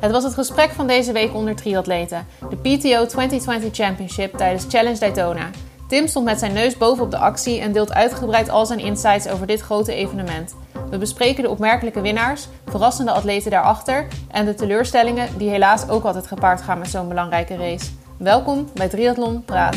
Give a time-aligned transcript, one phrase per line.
[0.00, 2.26] Het was het gesprek van deze week onder triatleten.
[2.50, 5.50] De PTO 2020 Championship tijdens Challenge Daytona.
[5.88, 9.46] Tim stond met zijn neus bovenop de actie en deelt uitgebreid al zijn insights over
[9.46, 10.54] dit grote evenement.
[10.90, 16.26] We bespreken de opmerkelijke winnaars, verrassende atleten daarachter en de teleurstellingen die helaas ook altijd
[16.26, 17.90] gepaard gaan met zo'n belangrijke race.
[18.18, 19.76] Welkom bij Triathlon Praat.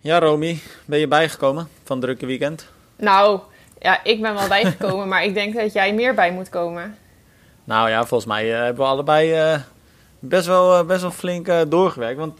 [0.00, 2.66] Ja, Romy, ben je bijgekomen van het drukke weekend?
[2.96, 3.40] Nou,
[3.78, 6.96] ja, ik ben wel bijgekomen, maar ik denk dat jij meer bij moet komen.
[7.66, 9.58] Nou ja, volgens mij eh, hebben we allebei uh,
[10.18, 12.18] best, wel, uh, best wel flink doorgewerkt.
[12.18, 12.38] Want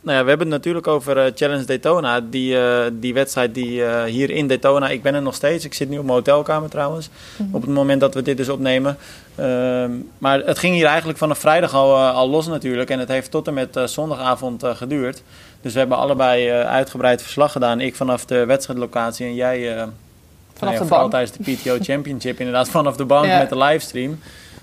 [0.00, 2.20] nou ja, we hebben het natuurlijk over Challenge Daytona.
[2.20, 2.56] Die,
[2.92, 5.64] die wedstrijd die hier in Daytona, ik ben er nog steeds.
[5.64, 7.54] Ik zit nu op mijn hotelkamer trouwens, mm -hmm.
[7.54, 8.96] op het moment dat we dit dus opnemen.
[9.34, 12.90] Ehm, maar het ging hier eigenlijk vanaf vrijdag al, al los natuurlijk.
[12.90, 15.22] En het heeft tot en met zondagavond geduurd.
[15.60, 17.80] Dus we hebben allebei uitgebreid verslag gedaan.
[17.80, 19.88] Ik vanaf de wedstrijdlocatie en jij
[20.60, 21.10] Vanaf nou de bank.
[21.10, 23.38] tijdens de PTO Championship, inderdaad, vanaf de bank Ja.
[23.38, 24.20] met de livestream.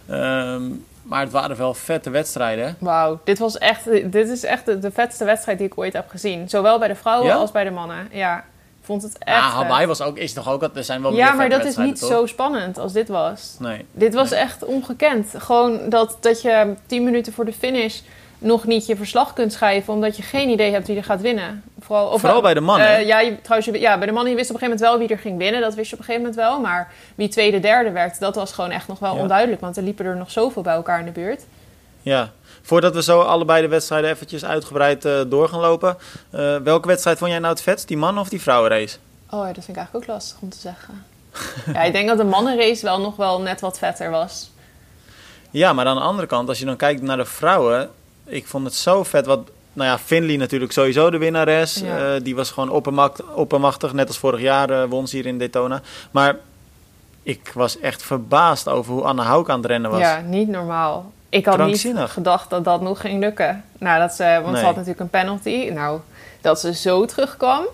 [0.10, 0.62] Ehm,
[1.04, 2.76] maar het waren wel vette wedstrijden.
[2.80, 6.10] Wauw, dit, was echt, dit is echt de, de vetste wedstrijd die ik ooit heb
[6.10, 6.50] gezien.
[6.50, 7.36] Zowel bij de vrouwen Ja?
[7.36, 8.08] als bij de mannen.
[8.12, 8.44] Ja, ik
[8.94, 9.52] vond het echt Ja, vet.
[9.54, 12.10] Hawaii was ook, is toch ook, er zijn wel Ja, maar dat is niet toch?
[12.10, 13.56] zo spannend als dit was.
[13.60, 13.86] Nee.
[13.92, 14.40] Dit was Nee.
[14.40, 15.34] echt ongekend.
[15.38, 18.00] Gewoon dat, dat je tien minuten voor de finish
[18.40, 19.94] nog niet je verslag kunt schrijven...
[19.94, 21.64] omdat je geen idee hebt wie er gaat winnen.
[21.80, 24.32] Vooral, of, Vooral bij de mannen, eh, ja, je, trouwens, je- ja, bij de mannen
[24.32, 25.62] je wist op een gegeven moment wel wie er ging winnen.
[25.62, 26.60] Dat wist je op een gegeven moment wel.
[26.62, 29.22] Maar wie tweede, derde werd, dat was gewoon echt nog wel Ja.
[29.22, 29.62] onduidelijk.
[29.62, 31.46] Want er liepen er nog zoveel bij elkaar in de buurt.
[32.02, 32.32] Ja.
[32.62, 35.98] Voordat we zo allebei de wedstrijden eventjes uitgebreid eh, door gaan lopen.
[36.30, 37.88] eh, welke wedstrijd vond jij nou het vetst?
[37.88, 38.98] Die mannen- of die vrouwenrace?
[39.30, 41.06] Oh, ja, dat vind ik eigenlijk ook lastig om te zeggen.
[41.74, 44.50] ja, ik denk dat de mannenrace wel nog wel net wat vetter was.
[45.52, 47.90] Ja, maar aan de andere kant, als je dan kijkt naar de vrouwen,
[48.28, 49.26] ik vond het zo vet.
[49.26, 49.40] Wat,
[49.74, 51.74] nou ja, Finley natuurlijk sowieso de winnares.
[51.74, 52.16] Ja.
[52.16, 55.38] Eh, die was gewoon oppermakt, oppermachtig, net als vorig jaar eh, won ze hier in
[55.38, 55.82] Daytona.
[56.12, 56.36] Maar
[57.24, 60.00] ik was echt verbaasd over hoe Anne Hauk aan het rennen was.
[60.00, 61.12] Ja, niet normaal.
[61.30, 63.64] Ik had niet gedacht dat dat nog ging lukken.
[63.80, 64.60] Nou, dat ze, want Nee.
[64.60, 65.70] ze had natuurlijk een penalty.
[65.74, 66.00] Nou,
[66.42, 67.66] dat ze zo terugkwam.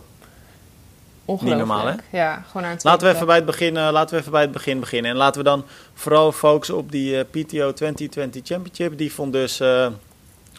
[1.26, 1.68] Ongelooflijk.
[1.68, 1.94] normaal, hè?
[2.10, 4.42] Ja, gewoon naar een Laten we, even bij het begin, eh, laten we even bij
[4.42, 5.12] het begin beginnen.
[5.12, 8.98] En laten we dan vooral focussen op die PTO 2020 Championship.
[8.98, 9.62] Die vond dus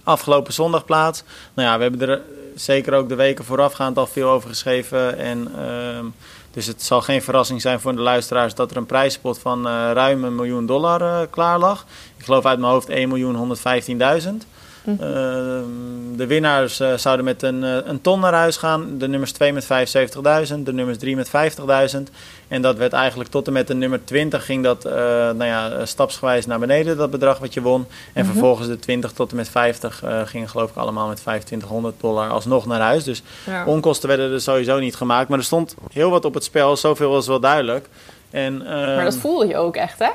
[0.04, 1.22] afgelopen zondag plaats.
[1.54, 2.22] Nou ja, we hebben er
[2.54, 5.18] zeker ook de weken voorafgaand al veel over geschreven.
[5.18, 6.06] En, ehm,
[6.50, 9.90] dus het zal geen verrassing zijn voor de luisteraars dat er een prijzenpot van eh,
[9.92, 11.86] ruim een miljoen dollar eh, klaar lag.
[12.16, 14.46] Ik geloof uit mijn hoofd 1.115.000.
[14.86, 18.98] Ehm, de winnaars eh, zouden met een, eh, een ton naar huis gaan.
[18.98, 22.10] De nummers 2 met 75.000, de nummers 3 met 50.000.
[22.48, 24.92] En dat werd eigenlijk tot en met de nummer 20 ging dat eh,
[25.30, 27.86] nou ja, stapsgewijs naar beneden, dat bedrag wat je won.
[28.12, 28.32] En Mhm.
[28.32, 32.28] vervolgens de 20 tot en met 50 eh, gingen geloof ik allemaal met 2500 dollar
[32.30, 33.04] alsnog naar huis.
[33.04, 33.64] Dus Ja.
[33.66, 35.28] onkosten werden er sowieso niet gemaakt.
[35.28, 37.86] Maar er stond heel wat op het spel, zoveel was wel duidelijk.
[38.30, 40.08] En, ehm, Maar dat voelde je ook echt, hè?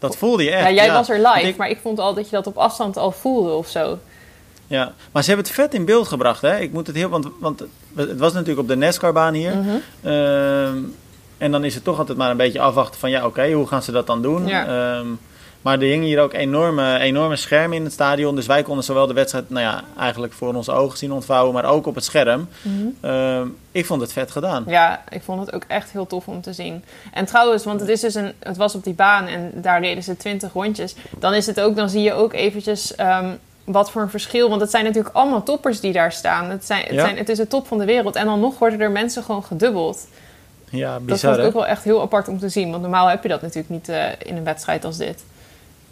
[0.00, 0.62] Dat voelde je echt.
[0.68, 2.96] ja, jij was er live, ik- maar ik vond al dat je dat op afstand
[2.96, 3.98] al voelde of zo.
[4.66, 6.40] Ja, maar ze hebben het vet in beeld gebracht.
[6.42, 6.58] Hè?
[6.58, 7.62] Ik moet het heel, want, want
[7.96, 9.56] het was natuurlijk op de NASCAR-baan hier.
[9.56, 9.68] Mhm.
[10.02, 10.76] Ehm,
[11.38, 13.82] en dan is het toch altijd maar een beetje afwachten van ja, oké, hoe gaan
[13.82, 14.46] ze dat dan doen?
[14.46, 14.66] Ja.
[14.66, 15.06] Ehm,
[15.62, 18.34] maar er hingen hier ook enorme, enorme schermen in het stadion.
[18.34, 21.64] Dus wij konden zowel de wedstrijd, nou ja, eigenlijk voor onze ogen zien ontvouwen, maar
[21.64, 22.48] ook op het scherm.
[23.00, 24.64] Ehm, ik vond het vet gedaan.
[24.66, 26.84] Ja, ik vond het ook echt heel tof om te zien.
[27.12, 30.02] En trouwens, want het, is dus een, het was op die baan en daar reden
[30.02, 30.94] ze 20 rondjes.
[31.18, 33.30] Dan, is het ook, dan zie je ook eventjes ehm,
[33.64, 34.48] wat voor een verschil.
[34.48, 36.50] Want het zijn natuurlijk allemaal toppers die daar staan.
[36.50, 37.04] Het, zijn, het, Ja.
[37.04, 38.16] zijn, het is de top van de wereld.
[38.16, 40.06] En dan nog worden er mensen gewoon gedubbeld.
[40.70, 42.70] Ja, Dat bizar vond ik ook wel echt heel apart om te zien.
[42.70, 45.24] Want normaal heb je dat natuurlijk niet eh, in een wedstrijd als dit.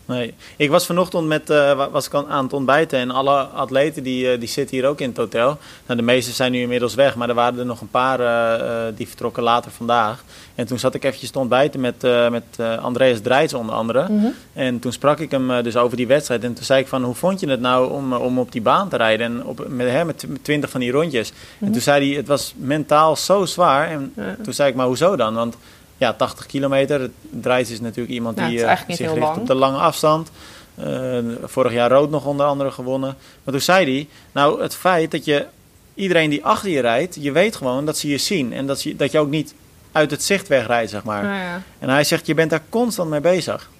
[0.08, 0.34] Nee.
[0.56, 4.30] Ik was vanochtend met, eh, wa- was ik aan het ontbijten en alle atleten die,
[4.32, 5.58] eh, die zitten hier ook in het hotel.
[5.86, 8.92] Nou, de meeste zijn nu inmiddels weg, maar er waren er nog een paar eh,
[8.96, 10.24] die vertrokken later vandaag.
[10.54, 12.44] En toen zat ik eventjes te ontbijten met, met
[12.80, 14.06] Andreas Drijts onder andere.
[14.52, 16.44] En toen sprak ik hem dus over die wedstrijd.
[16.44, 18.88] En toen zei ik van, hoe vond je het nou om, om op die baan
[18.88, 19.26] te rijden?
[19.26, 21.32] En op, met, hè, met tw- twintig van die rondjes.
[21.60, 23.88] En toen zei hij, het was mentaal zo zwaar.
[23.90, 25.34] En toen zei ik, maar hoezo dan?
[25.34, 25.56] Want
[25.98, 27.10] ja, 80 kilometer.
[27.30, 29.36] Drijts is natuurlijk iemand het die eh, zich richt lang.
[29.36, 30.30] op de lange afstand.
[30.74, 33.16] Eh, vorig jaar rood nog onder andere gewonnen.
[33.44, 35.46] Maar toen zei hij, nou het feit dat je
[35.94, 38.52] iedereen die achter je rijdt, je weet gewoon dat ze je zien.
[38.52, 39.54] En dat, je, dat je ook niet
[39.92, 41.22] uit het zicht wegrijdt, zeg maar.
[41.22, 41.62] Nou ja.
[41.78, 43.70] En hij zegt, je bent daar constant mee bezig.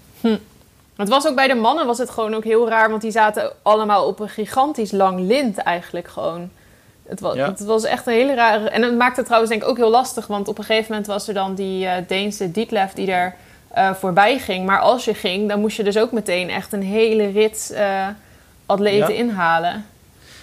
[0.97, 2.91] Het was ook bij de mannen was het gewoon ook heel raar.
[2.91, 6.51] Want die zaten allemaal op een gigantisch lang lint eigenlijk gewoon.
[7.09, 7.47] Het was, Ja.
[7.47, 8.69] het was echt een hele rare...
[8.69, 10.27] En het maakte het trouwens denk ik ook heel lastig.
[10.27, 13.35] Want op een gegeven moment was er dan die eh, Deense Dietlef die er
[13.69, 14.67] eh, voorbij ging.
[14.67, 18.07] Maar als je ging, dan moest je dus ook meteen echt een hele rit eh,
[18.67, 19.21] atleten Ja.
[19.21, 19.87] inhalen.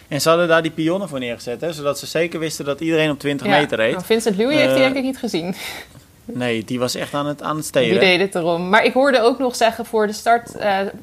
[0.08, 3.10] En ze hadden daar die pionnen voor neergezet, hè, zodat ze zeker wisten dat iedereen
[3.10, 3.92] op 20 meter reed.
[3.94, 5.56] Nou, Vincent Louis heeft die denk ik niet gezien.
[6.26, 8.00] Nee, die was echt aan het, aan het Die steden.
[8.00, 8.70] deed het erom.
[8.70, 10.52] Maar ik hoorde ook nog zeggen voor de start,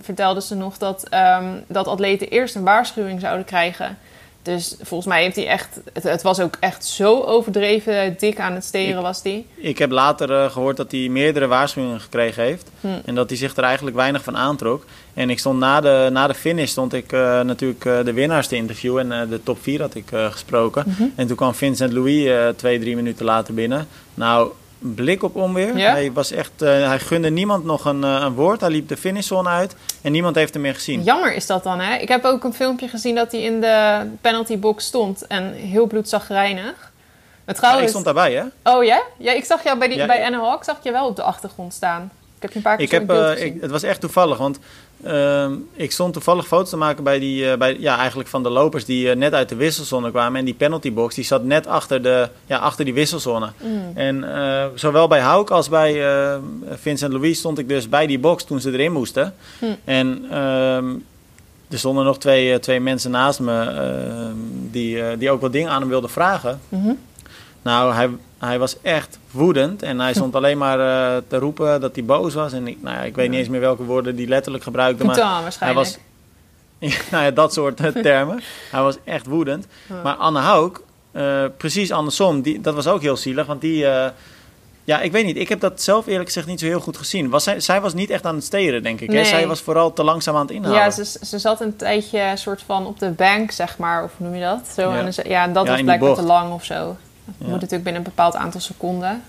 [0.00, 3.98] vertelden ze nog dat, ehm, dat atleten eerst een waarschuwing zouden krijgen.
[4.42, 8.52] Dus volgens mij heeft hij echt, het, het was ook echt zo overdreven dik aan
[8.52, 9.46] het steren Ik- was die.
[9.54, 12.70] Ik heb later eh, gehoord dat hij meerdere waarschuwingen gekregen heeft.
[12.80, 12.86] Hm.
[13.04, 14.84] En dat hij zich er eigenlijk weinig van aantrok.
[15.14, 18.46] En ik stond na de, na de finish stond ik eh, natuurlijk eh, de winnaars
[18.46, 19.12] te interviewen.
[19.12, 20.84] En de top 4 had ik gesproken.
[20.86, 21.02] Mhm.
[21.14, 23.86] En toen kwam Vincent Louis twee, drie minuten later binnen.
[24.14, 24.50] Nou,
[24.82, 25.76] blik op onweer.
[25.76, 25.90] Ja?
[25.90, 28.60] Hij, was echt, eh, hij gunde niemand nog een, eh, een woord.
[28.60, 29.76] Hij liep de finishzone uit.
[30.00, 31.02] En niemand heeft hem meer gezien.
[31.02, 31.96] Jammer is dat dan, hè?
[31.96, 35.86] Ik heb ook een filmpje gezien dat hij in de penalty box stond en heel
[35.86, 36.90] bloedzagrijnig.
[37.44, 38.72] Maar Ja, trouwens, ik stond daarbij, hè?
[38.72, 39.02] oh ja?
[39.18, 41.74] Ja, ik zag jou bij, die, Ja, bij Hawk, zag je wel op de achtergrond
[41.74, 42.10] staan.
[42.36, 44.58] Ik heb je een paar keer Ik heb, eh, ik, het was echt toevallig, want
[45.04, 48.50] ehm, ik stond toevallig foto's te maken bij die, eh, bij, ja, eigenlijk van de
[48.50, 50.38] lopers die eh, net uit de wisselzone kwamen.
[50.38, 53.50] En die penaltybox die zat net achter, de, ja, achter die wisselzone.
[53.62, 53.90] Mm.
[53.94, 56.02] En eh, zowel bij Hauk als bij
[56.70, 59.34] Vincent Louis stond ik dus bij die box toen ze erin moesten.
[59.58, 59.64] Hm.
[59.84, 60.94] En ehm,
[61.68, 64.36] er stonden nog twee, twee mensen naast me ehm,
[64.70, 66.60] die, die ook wat dingen aan hem wilden vragen.
[66.68, 66.92] Mhm.
[67.62, 71.94] Nou, hij, hij was echt woedend en hij stond alleen maar eh, te roepen dat
[71.94, 72.52] hij boos was.
[72.52, 75.42] En ik, nou ja, ik weet niet eens meer welke woorden die letterlijk gebruikte, maar
[75.58, 75.98] hij was
[77.10, 78.40] nou ja, dat soort eh, termen.
[78.70, 79.66] hij was echt woedend.
[80.02, 80.80] Maar Anne Hauk,
[81.12, 83.86] eh, precies andersom, die, dat was ook heel zielig, want die...
[84.84, 85.36] ja, ik weet niet.
[85.36, 87.30] Ik heb dat zelf eerlijk gezegd niet zo heel goed gezien.
[87.30, 89.08] Was zij, zij was niet echt aan het steren, denk ik.
[89.08, 89.14] Hè?
[89.14, 89.24] Nee.
[89.24, 90.78] Zij was vooral te langzaam aan het inhalen.
[90.78, 94.26] Ja, ze, ze zat een tijdje soort van op de bank, zeg maar, of hoe
[94.26, 94.68] noem je dat?
[94.74, 94.98] Zo, Ja.
[94.98, 96.96] en ja, en dat Ja, was blijkbaar te lang of zo.
[97.24, 97.44] Dat Ja.
[97.44, 99.22] moet natuurlijk binnen een bepaald aantal seconden.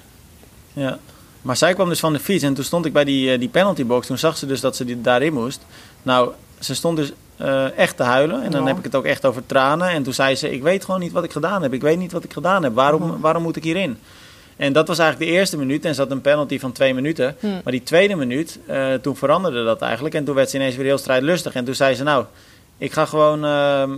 [0.73, 0.97] Ja.
[1.41, 3.49] Maar zij kwam dus van de fiets en toen stond ik bij die, eh, die
[3.49, 4.07] penaltybox.
[4.07, 5.65] Toen zag ze dus dat ze die, daarin moest.
[6.03, 8.43] Nou, ze stond dus eh, echt te huilen.
[8.43, 8.67] En dan Ja.
[8.67, 9.87] heb ik het ook echt over tranen.
[9.89, 11.73] En toen zei ze, ik weet gewoon niet wat ik gedaan heb.
[11.73, 12.75] Ik weet niet wat ik gedaan heb.
[12.75, 13.97] Waarom, waarom moet ik hierin?
[14.55, 15.85] En dat was eigenlijk de eerste minuut.
[15.85, 17.35] En ze had een penalty van twee minuten.
[17.39, 17.47] Hm.
[17.47, 20.15] Maar die tweede minuut, eh, toen veranderde dat eigenlijk.
[20.15, 21.53] En toen werd ze ineens weer heel strijdlustig.
[21.53, 22.25] En toen zei ze, nou,
[22.77, 23.91] ik ga gewoon, ehm,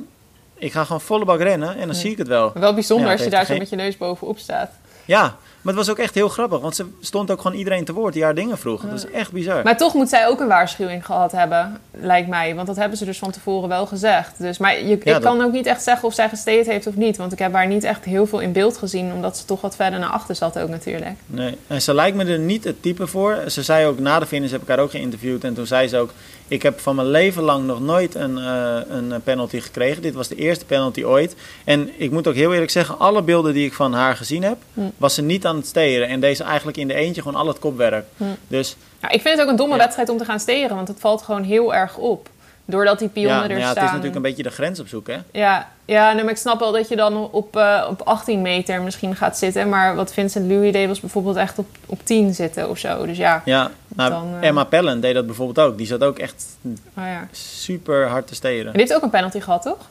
[0.58, 1.78] ik ga gewoon volle bak rennen.
[1.78, 2.52] En dan zie ik het wel.
[2.54, 4.70] Wel bijzonder Ja, als je daar zo met je neus bovenop staat.
[5.06, 5.22] Ja,
[5.62, 6.60] maar het was ook echt heel grappig.
[6.60, 8.82] Want ze stond ook gewoon iedereen te woord die haar dingen vroeg.
[8.84, 8.90] Ja.
[8.90, 9.64] Dat is echt bizar.
[9.64, 12.56] Maar toch moet zij ook een waarschuwing gehad hebben, lijkt mij.
[12.56, 14.38] Want dat hebben ze dus van tevoren wel gezegd.
[14.38, 16.96] Dus, maar je, ik dat- kan ook niet echt zeggen of zij gesteed heeft of
[16.96, 17.18] niet.
[17.18, 19.14] Want ik heb haar niet echt heel veel in beeld gezien.
[19.14, 21.16] Omdat ze toch wat verder naar achter zat ook natuurlijk.
[21.26, 23.38] Nee, en ze lijkt me er niet het type voor.
[23.48, 25.44] Ze zei ook na de finish, heb ik haar ook geïnterviewd.
[25.44, 26.10] En toen zei ze ook,
[26.48, 30.02] ik heb van mijn leven lang nog nooit een, eh, een penalty gekregen.
[30.02, 31.36] Dit was de eerste penalty ooit.
[31.64, 34.58] En ik moet ook heel eerlijk zeggen, alle beelden die ik van haar gezien heb,
[34.74, 34.82] Hm.
[34.98, 36.08] was ze niet aan het steren.
[36.08, 38.06] En deze eigenlijk in de eentje gewoon al het kopwerk.
[38.18, 38.24] Hm.
[38.48, 39.80] Dus Nou, ik vind het ook een domme Ja.
[39.82, 40.76] wedstrijd om te gaan steren.
[40.76, 42.30] Want het valt gewoon heel erg op.
[42.66, 43.84] Doordat die ja, pionnen nou er ja, het staan.
[43.84, 45.14] is natuurlijk een beetje de grens opzoeken.
[45.14, 45.40] Hè?
[45.40, 48.82] Ja, ja nee, maar ik snap wel dat je dan op, eh, op 18 meter
[48.82, 49.70] misschien gaat zitten.
[49.70, 53.06] Maar wat Vincent Louis deed was bijvoorbeeld echt op, op 10 zitten of zo.
[53.06, 55.78] Dus ja, Ja, nou, Dan, eh, Emma Pellen deed dat bijvoorbeeld ook.
[55.78, 56.46] Die zat ook echt
[56.94, 57.28] nou ja.
[57.32, 58.66] super hard te steren.
[58.66, 59.90] En die heeft ook een penalty gehad, toch?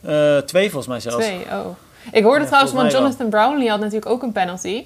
[0.00, 1.24] Eh, twee volgens mij zelfs.
[1.26, 1.66] Twee, oh.
[2.12, 2.92] Ik hoorde Ja, trouwens, want.
[2.92, 4.84] Jonathan Brownlee had natuurlijk ook een penalty.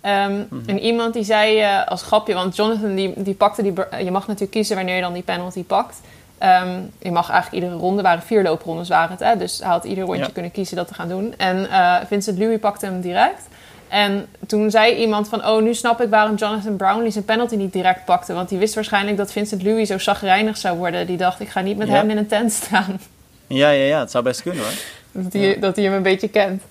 [0.00, 3.72] Ehm, En iemand die zei als grapje, want Jonathan die, die pakte die...
[4.04, 6.00] Je mag natuurlijk kiezen wanneer je dan die penalty pakt.
[6.38, 9.20] Ehm, je mag eigenlijk iedere ronde, waren vier looprondes waren het.
[9.20, 9.36] Hè?
[9.36, 10.30] Dus hij had ieder rondje Ja.
[10.32, 11.34] kunnen kiezen dat te gaan doen.
[11.36, 13.42] En eh, Vincent Louis pakte hem direct.
[13.88, 17.72] En toen zei iemand van, oh, nu snap ik waarom Jonathan Brownlee zijn penalty niet
[17.72, 18.32] direct pakte.
[18.34, 21.06] Want die wist waarschijnlijk dat Vincent Louis zo zagrijnig zou worden.
[21.06, 21.94] Die dacht, ik ga niet met Ja.
[21.94, 23.00] hem in een tent staan.
[23.46, 24.72] Ja, ja, ja, het zou best kunnen hoor.
[25.22, 26.62] Dat hij, dat hij hem een beetje kent.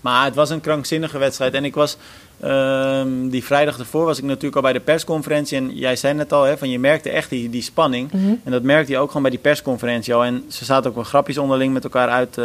[0.00, 1.54] Maar het was een krankzinnige wedstrijd.
[1.54, 1.96] En ik was
[2.40, 5.56] ehm, die vrijdag ervoor was ik natuurlijk al bij de persconferentie.
[5.56, 8.10] En jij zei net al, hè, van je merkte echt die, die spanning.
[8.44, 10.24] En dat merkte je ook gewoon bij die persconferentie al.
[10.24, 12.44] En ze zaten ook wel grapjes onderling met elkaar uit, eh,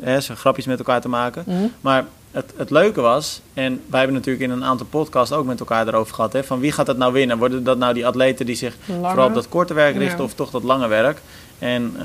[0.00, 1.42] hè, zo grapjes met elkaar te maken.
[1.46, 1.64] Mhm.
[1.80, 5.60] Maar het, het leuke was, en wij hebben natuurlijk in een aantal podcasts ook met
[5.60, 7.38] elkaar erover gehad, hè, van wie gaat dat nou winnen?
[7.38, 10.24] Worden dat nou die atleten die zich vooral op dat korte werk richten Ja.
[10.24, 11.20] of toch dat lange werk?
[11.58, 12.04] En eh,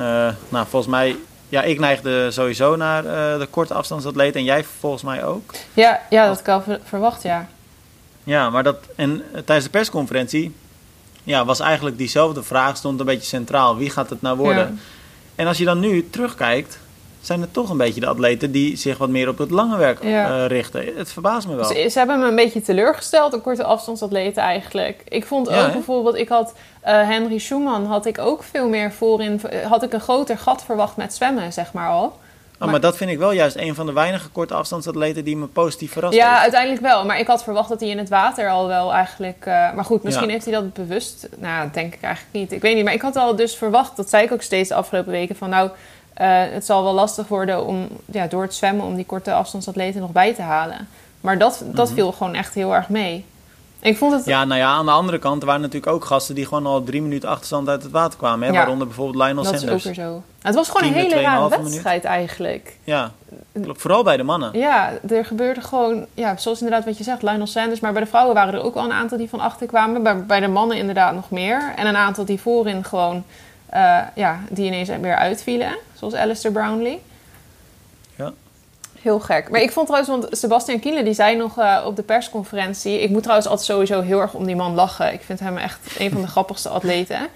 [0.50, 1.16] nou, volgens mij,
[1.52, 5.54] ja, ik neigde sowieso naar eh, de korte afstandsatleten en jij volgens mij ook.
[5.74, 7.48] Ja, ja, dat had ik verwacht, ja.
[8.24, 10.56] Ja, maar dat, en eh, tijdens de persconferentie
[11.24, 13.78] ja, was eigenlijk diezelfde vraag, stond een beetje centraal.
[13.78, 14.68] Wie gaat het nou worden?
[14.68, 14.82] Ja.
[15.36, 16.80] En als je dan nu terugkijkt,
[17.22, 20.04] zijn het toch een beetje de atleten die zich wat meer op het lange werk
[20.04, 20.30] Ja.
[20.30, 20.84] eh, richten.
[20.96, 21.66] Het verbaast me wel.
[21.66, 25.02] Ze, ze hebben me een beetje teleurgesteld, de korte afstandsatleten eigenlijk.
[25.08, 28.92] Ik vond Ja, ook bijvoorbeeld, ik had eh, Henry Schumann, had ik ook veel meer
[28.92, 32.20] voorin, had ik een groter gat verwacht met zwemmen, zeg maar al.
[32.60, 35.46] Oh, maar dat vind ik wel juist een van de weinige korte afstandsatleten die me
[35.46, 36.42] positief verrast Ja, heeft.
[36.42, 37.06] uiteindelijk wel.
[37.06, 39.46] Maar ik had verwacht dat hij in het water al wel eigenlijk...
[39.46, 40.32] eh, maar goed, misschien Ja.
[40.34, 41.28] heeft hij dat bewust...
[41.38, 42.52] Nou, dat denk ik eigenlijk niet.
[42.52, 42.84] Ik weet niet.
[42.84, 45.36] Maar ik had al dus verwacht, dat zei ik ook steeds de afgelopen weken...
[45.36, 45.70] van nou,
[46.28, 48.86] het zal wel lastig worden om ja, door het zwemmen...
[48.86, 50.88] om die korte afstandsatleten nog bij te halen.
[51.22, 51.96] Maar dat, dat Mhm.
[51.96, 53.26] viel gewoon echt heel erg mee.
[53.80, 54.26] Ik vond het...
[54.26, 57.02] Ja, nou ja, aan de andere kant waren natuurlijk ook gasten die gewoon al drie
[57.02, 58.48] minuten achterstand uit het water kwamen.
[58.48, 58.54] Hè?
[58.54, 58.60] Ja.
[58.60, 59.88] Waaronder bijvoorbeeld Lionel dat is Sanders.
[59.88, 60.24] ook weer zo.
[60.42, 61.70] Het was gewoon een hele rare 2,5 minuut.
[61.72, 62.78] wedstrijd eigenlijk.
[62.84, 63.12] Ja,
[63.62, 63.82] klopt.
[63.82, 64.58] Vooral bij de mannen.
[64.60, 67.80] Ja, er gebeurde gewoon, ja, zoals inderdaad wat je zegt, Lionel Sanders.
[67.80, 70.04] Maar bij de vrouwen waren er ook al een aantal die van achter kwamen.
[70.04, 71.74] Bij, bij de mannen inderdaad nog meer.
[71.76, 73.24] En een aantal die voorin gewoon,
[73.72, 75.76] eh, ja, die ineens weer uitvielen.
[75.94, 77.02] Zoals Alistair Brownlee.
[78.16, 78.32] Ja.
[79.02, 79.50] Heel gek.
[79.50, 83.02] Maar ik vond trouwens, want Sebastian Kiele die zei nog eh, op de persconferentie...
[83.02, 85.14] Ik moet trouwens altijd sowieso heel erg om die man lachen.
[85.14, 87.28] Ik vind hem echt een van de grappigste atleten.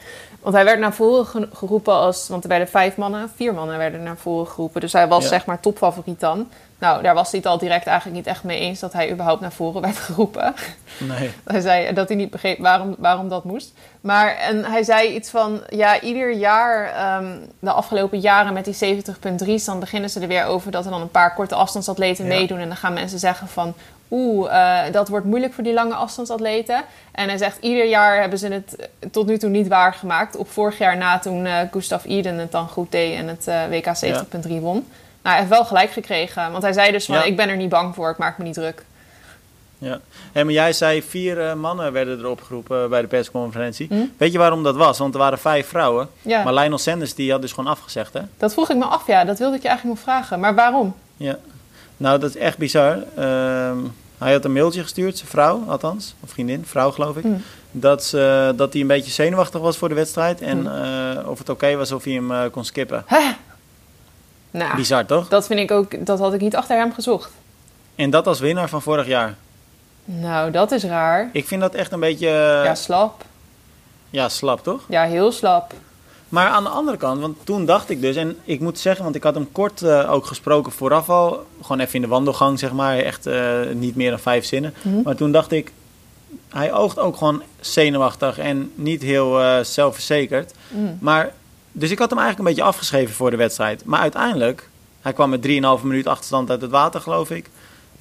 [0.41, 2.27] Want hij werd naar voren ge- geroepen als...
[2.27, 4.81] Want er werden vijf mannen, vier mannen werden naar voren geroepen.
[4.81, 5.29] Dus hij was Ja.
[5.29, 6.49] zeg maar topfavoriet dan.
[6.79, 8.79] Nou, daar was hij het al direct eigenlijk niet echt mee eens...
[8.79, 10.53] dat hij überhaupt naar voren werd geroepen.
[10.97, 11.31] Nee.
[11.43, 13.73] Hij zei dat hij niet begreep waarom, waarom dat moest.
[14.01, 18.73] Maar en hij zei iets van: ja, ieder jaar, ehm, de afgelopen jaren met die
[18.73, 22.33] 70.3's, dan beginnen ze er weer over dat er dan een paar korte afstandsatleten Ja.
[22.35, 22.59] meedoen.
[22.59, 23.73] En dan gaan mensen zeggen van.
[24.11, 26.83] Oeh, eh, dat wordt moeilijk voor die lange afstandsatleten.
[27.11, 30.35] En hij zegt, ieder jaar hebben ze het tot nu toe niet waargemaakt.
[30.35, 33.61] Op vorig jaar na toen eh Gustav Iden het dan goed deed en het eh,
[33.69, 34.87] WK 70.3 won.
[35.25, 36.51] Nou, hij heeft wel gelijk gekregen.
[36.51, 37.23] Want hij zei dus van, Ja.
[37.23, 38.83] ik ben er niet bang voor, ik maak me niet druk.
[39.77, 39.99] Ja.
[40.31, 43.87] Hey, maar jij zei vier eh, mannen werden er opgeroepen bij de persconferentie.
[43.89, 44.05] Hm?
[44.17, 44.97] Weet je waarom dat was?
[44.97, 46.09] Want er waren vijf vrouwen.
[46.21, 46.43] Ja.
[46.43, 48.21] Maar Lionel Sanders die had dus gewoon afgezegd, hè?
[48.37, 49.23] Dat vroeg ik me af, ja.
[49.25, 50.39] Dat wilde ik je eigenlijk nog vragen.
[50.39, 50.95] Maar waarom?
[51.17, 51.37] Ja.
[51.97, 52.97] Nou, dat is echt bizar.
[53.15, 53.77] Ehm,
[54.17, 57.23] hij had een mailtje gestuurd, zijn vrouw althans, of vriendin, vrouw geloof ik.
[57.23, 57.41] Hmm.
[57.71, 60.41] Dat, ze, dat hij een beetje zenuwachtig was voor de wedstrijd.
[60.41, 61.17] En Hmm.
[61.17, 63.03] eh, of het oké was of hij hem eh, kon skippen.
[64.57, 65.27] Nou, Bizar toch?
[65.27, 66.05] dat vind ik ook...
[66.05, 67.31] Dat had ik niet achter hem gezocht.
[67.95, 69.35] En dat als winnaar van vorig jaar.
[70.05, 71.29] Nou, dat is raar.
[71.33, 73.25] Ik vind dat echt een beetje eh, Ja, slap.
[74.09, 74.81] ja, slap, toch?
[74.89, 75.73] Ja, heel slap.
[76.29, 79.15] Maar aan de andere kant, want toen dacht ik dus, en ik moet zeggen, want
[79.15, 82.71] ik had hem kort eh, ook gesproken vooraf al, gewoon even in de wandelgang, zeg
[82.71, 84.73] maar, echt eh, niet meer dan vijf zinnen.
[84.81, 85.01] Mhm.
[85.03, 85.71] Maar toen dacht ik,
[86.49, 90.53] hij oogt ook gewoon zenuwachtig en niet heel eh, zelfverzekerd.
[90.67, 90.97] Mm.
[91.01, 91.33] Maar,
[91.77, 93.85] dus ik had hem eigenlijk een beetje afgeschreven voor de wedstrijd.
[93.85, 94.69] Maar uiteindelijk,
[95.01, 97.49] hij kwam met 3,5 minuut achterstand uit het water, geloof ik.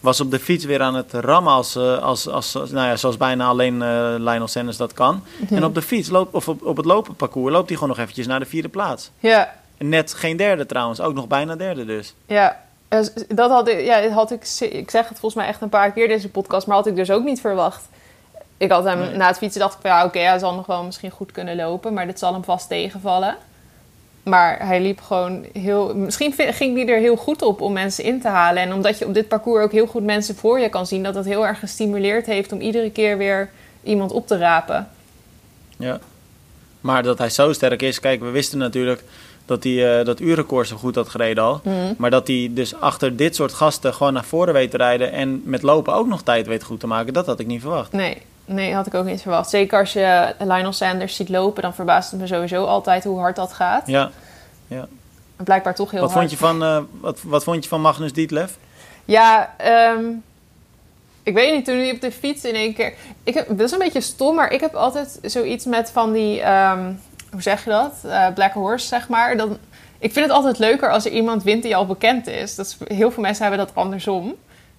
[0.01, 3.17] Was op de fiets weer aan het rammen als, eh, als, als, nou ja, zoals
[3.17, 5.23] bijna alleen eh, Lionel Sanders dat kan.
[5.41, 5.55] Mhm.
[5.55, 8.27] En op de fiets, loopt, of op, op het lopenparcours, loopt hij gewoon nog eventjes
[8.27, 9.11] naar de vierde plaats.
[9.19, 12.15] Ja, net geen derde trouwens, ook nog bijna derde dus.
[12.27, 12.63] ja.
[13.29, 16.09] Dat had ik, ja, had ik, ik zeg het volgens mij echt een paar keer
[16.09, 17.83] deze podcast, maar had ik dus ook niet verwacht.
[18.57, 19.17] Ik had hem Nee.
[19.17, 21.57] na het fietsen dacht ik van ja, oké, hij zal nog wel misschien goed kunnen
[21.57, 23.37] lopen, maar dit zal hem vast tegenvallen.
[24.25, 25.97] Maar hij liep gewoon heel.
[25.97, 28.63] Misschien ging hij er heel goed op om mensen in te halen.
[28.63, 31.15] En omdat je op dit parcours ook heel goed mensen voor je kan zien, dat
[31.15, 33.51] dat heel erg gestimuleerd heeft om iedere keer weer
[33.83, 34.89] iemand op te rapen.
[35.77, 35.99] Ja.
[36.81, 39.03] Maar dat hij zo sterk is, kijk, we wisten natuurlijk
[39.47, 41.61] dat hij eh, dat uurrecord zo goed had gereden al.
[41.65, 41.95] Mhm.
[41.97, 45.43] Maar dat hij dus achter dit soort gasten gewoon naar voren weet te rijden en
[45.45, 47.93] met lopen ook nog tijd weet goed te maken, dat had ik niet verwacht.
[47.93, 49.51] Nee, nee, had ik ook niet verwacht.
[49.51, 53.37] Zeker als je Lionel Sanders ziet lopen, dan verbaast het me sowieso altijd hoe hard
[53.37, 53.87] dat gaat.
[53.87, 54.11] Ja.
[55.37, 56.21] En Blijkbaar toch heel Wat hard.
[56.29, 58.57] vond, je van, eh, wat, wat vond je van Magnus Dietlef?
[59.05, 60.05] Ja, ehm,
[61.23, 62.95] ik weet niet, toen hij op de fiets in één keer...
[63.23, 66.41] Ik heb, dat is een beetje stom, maar ik heb altijd zoiets met van die...
[66.41, 66.93] ehm,
[67.33, 67.93] hoe zeg je dat?
[68.05, 69.37] Eh, Black Horse, zeg maar.
[69.37, 69.59] Dan,
[69.99, 72.55] ik vind het altijd leuker als er iemand wint die al bekend is.
[72.55, 74.35] Dat is heel veel mensen hebben dat andersom.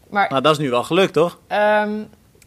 [0.09, 1.37] Maar Nou, dat is nu wel gelukt, toch?
[1.47, 1.91] Ehm,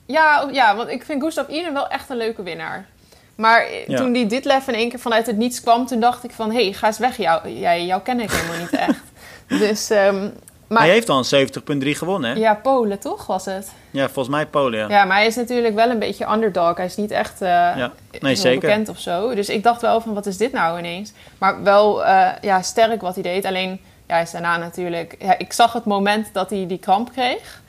[0.08, 2.86] ja, ja, want ik vind Gustav Iden wel echt een leuke winnaar.
[3.34, 3.96] Maar eh, Ja.
[3.96, 6.50] toen die Ditlev in één keer vanuit het niets kwam, toen dacht ik van...
[6.52, 9.00] hé, hey, ga eens weg, jou, jij, jou ken ik helemaal niet echt.
[9.62, 10.28] Dus, ehm,
[10.66, 11.48] maar Hij heeft al een
[11.82, 12.36] 70.3 gewonnen, hè?
[12.36, 12.42] Ja.
[12.42, 13.72] ja, Polen toch, was het?
[13.92, 14.88] volgens mij Polen, ja.
[14.88, 16.76] Ja, maar hij is natuurlijk wel een beetje underdog.
[16.76, 17.92] Hij is niet echt Ja.
[18.20, 18.60] Nee, zeker.
[18.60, 19.34] bekend of zo.
[19.34, 21.12] Dus ik dacht wel van, wat is dit nou ineens?
[21.38, 23.44] Maar wel eh, ja, sterk wat hij deed.
[23.44, 23.70] Alleen,
[24.06, 25.16] ja, hij is daarna natuurlijk...
[25.18, 27.60] Ja, ik zag het moment dat hij die kramp kreeg.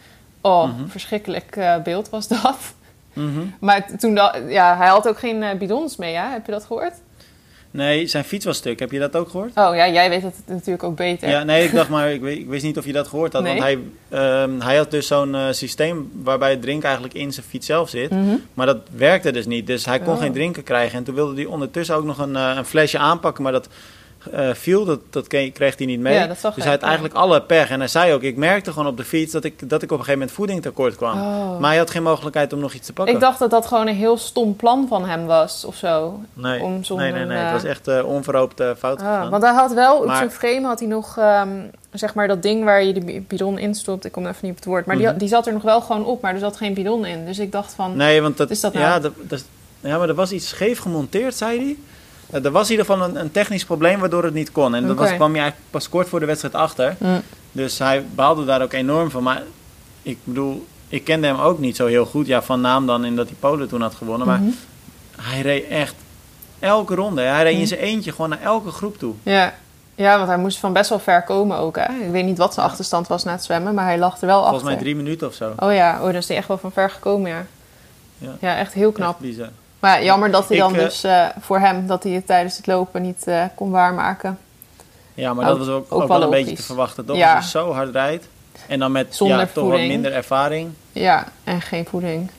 [0.41, 0.88] Oh, Mhm.
[0.88, 2.58] verschrikkelijk eh, beeld was dat.
[3.13, 3.39] Mhm.
[3.60, 6.29] Maar toen dat, ja, hij had ook geen eh, bidons mee, hè?
[6.31, 6.93] Heb je dat gehoord?
[7.72, 8.79] Nee, zijn fiets was stuk.
[8.79, 9.50] Heb je dat ook gehoord?
[9.55, 11.29] Oh ja, jij weet het natuurlijk ook beter.
[11.29, 13.43] Ja, nee, ik dacht maar, ik, weet- ik wist niet of je dat gehoord had.
[13.43, 13.51] Nee.
[13.60, 13.79] Want hij,
[14.19, 17.89] ehm, hij had dus zo'n eh, systeem waarbij het drinken eigenlijk in zijn fiets zelf
[17.89, 18.10] zit.
[18.10, 18.36] Mhm.
[18.53, 19.67] Maar dat werkte dus niet.
[19.67, 20.19] Dus hij kon Oh.
[20.19, 20.98] geen drinken krijgen.
[20.98, 23.43] En toen wilde hij ondertussen ook nog een, een flesje aanpakken.
[23.43, 23.67] Maar dat
[24.31, 26.13] eh, viel, dat, dat kreeg hij niet mee.
[26.13, 26.88] Ja, dus hij had ja.
[26.88, 27.69] eigenlijk alle pech.
[27.69, 29.98] En hij zei ook, ik merkte gewoon op de fiets dat ik, dat ik op
[29.98, 31.17] een gegeven moment voeding tekort kwam.
[31.21, 31.59] Oh.
[31.59, 33.13] Maar hij had geen mogelijkheid om nog iets te pakken.
[33.15, 36.19] Ik dacht dat dat gewoon een heel stom plan van hem was, of zo.
[36.33, 37.38] nee, om zonder, nee, nee, nee.
[37.38, 40.17] eh, Het was echt eh onverhoopt eh, fout Ah, want hij had wel, op Maar-
[40.17, 41.50] zijn frame had hij nog, ehm,
[41.91, 44.05] zeg maar, dat ding waar je de bi- bidon in stopt.
[44.05, 44.86] Ik kom even niet op het woord.
[44.86, 45.17] Maar die, Mhm.
[45.17, 47.25] die zat er nog wel gewoon op, maar er zat geen bidon in.
[47.25, 49.01] Dus ik dacht van, Nee, want dat, is dat ja, nou?
[49.01, 49.43] dat, dat,
[49.79, 51.77] ja, maar er was iets scheef gemonteerd, zei hij.
[52.29, 54.75] Eh, Er was in ieder geval een, een technisch probleem waardoor het niet kon.
[54.75, 56.95] En dat was, kwam je eigenlijk pas kort voor de wedstrijd achter.
[57.00, 57.21] Mm.
[57.51, 59.24] Dus hij baalde daar ook enorm van.
[59.24, 59.43] Maar
[60.01, 62.27] ik bedoel, ik kende hem ook niet zo heel goed.
[62.27, 64.27] Ja, van naam dan in dat hij Polen toen had gewonnen.
[64.27, 64.50] Maar Mhm.
[65.21, 65.95] hij reed echt
[66.59, 67.21] elke ronde.
[67.21, 69.13] Hij reed in zijn eentje gewoon naar elke groep toe.
[69.24, 69.53] Ja.
[69.95, 71.75] ja, want hij moest van best wel ver komen ook.
[71.75, 71.93] Hè?
[72.05, 74.39] Ik weet niet wat zijn achterstand was na het zwemmen, maar hij lag er wel
[74.41, 74.86] Volgens mij achter.
[74.88, 75.53] drie minuten of zo.
[75.59, 77.45] Oh ja, oh, dan is hij echt wel van ver gekomen, ja.
[78.17, 78.36] Ja.
[78.39, 79.09] Ja, echt heel knap.
[79.09, 79.50] Echt bizar.
[79.79, 82.57] Maar ja, jammer dat hij dan eh, dus eh, voor hem dat hij het tijdens
[82.57, 84.39] het lopen niet eh, kon waarmaken.
[85.13, 87.05] Ja, maar Ook- dat was ook, ook ook, wel wel een beetje te verwachten.
[87.05, 87.17] Toch?
[87.17, 87.36] Ja.
[87.36, 88.27] Als je zo hard rijdt.
[88.67, 90.71] En dan met Zonder ja, toch wat minder ervaring.
[90.91, 92.31] Ja, en geen voeding.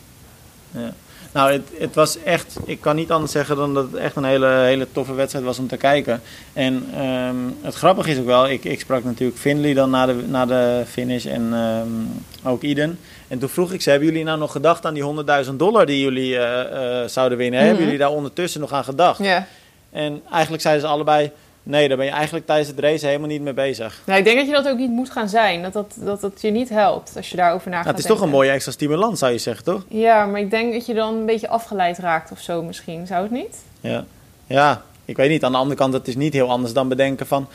[0.70, 0.92] Ja.
[1.32, 4.24] Nou, het, het was echt, ik kan niet anders zeggen dan dat het echt een
[4.24, 6.22] hele, hele toffe wedstrijd was om te kijken.
[6.52, 10.14] En ehm, het grappige is ook wel, ik, ik sprak natuurlijk Finley dan na de,
[10.26, 12.98] na de finish en ehm, ook Iden.
[13.28, 16.00] En toen vroeg ik ze, hebben jullie nou nog gedacht aan die 100.000 dollar die
[16.00, 17.58] jullie eh, eh, zouden winnen?
[17.58, 17.68] Mhm.
[17.68, 19.18] Hebben jullie daar ondertussen nog aan gedacht?
[19.18, 19.46] Ja.
[19.90, 21.30] En eigenlijk zeiden ze allebei,
[21.62, 24.02] nee, daar ben je eigenlijk tijdens het race helemaal niet mee bezig.
[24.06, 25.62] Nou, ik denk dat je dat ook niet moet gaan zijn.
[25.62, 28.10] Dat dat, dat, dat je niet helpt als je daarover na Nou, gaat het is
[28.10, 29.84] toch een mooie extra stimulans, zou je zeggen, toch?
[29.88, 33.06] Ja, maar ik denk dat je dan een beetje afgeleid raakt of zo misschien.
[33.06, 33.56] Zou het niet?
[33.80, 34.04] Ja.
[34.46, 35.44] ja, ik weet niet.
[35.44, 37.48] Aan de andere kant, het is niet heel anders dan bedenken van...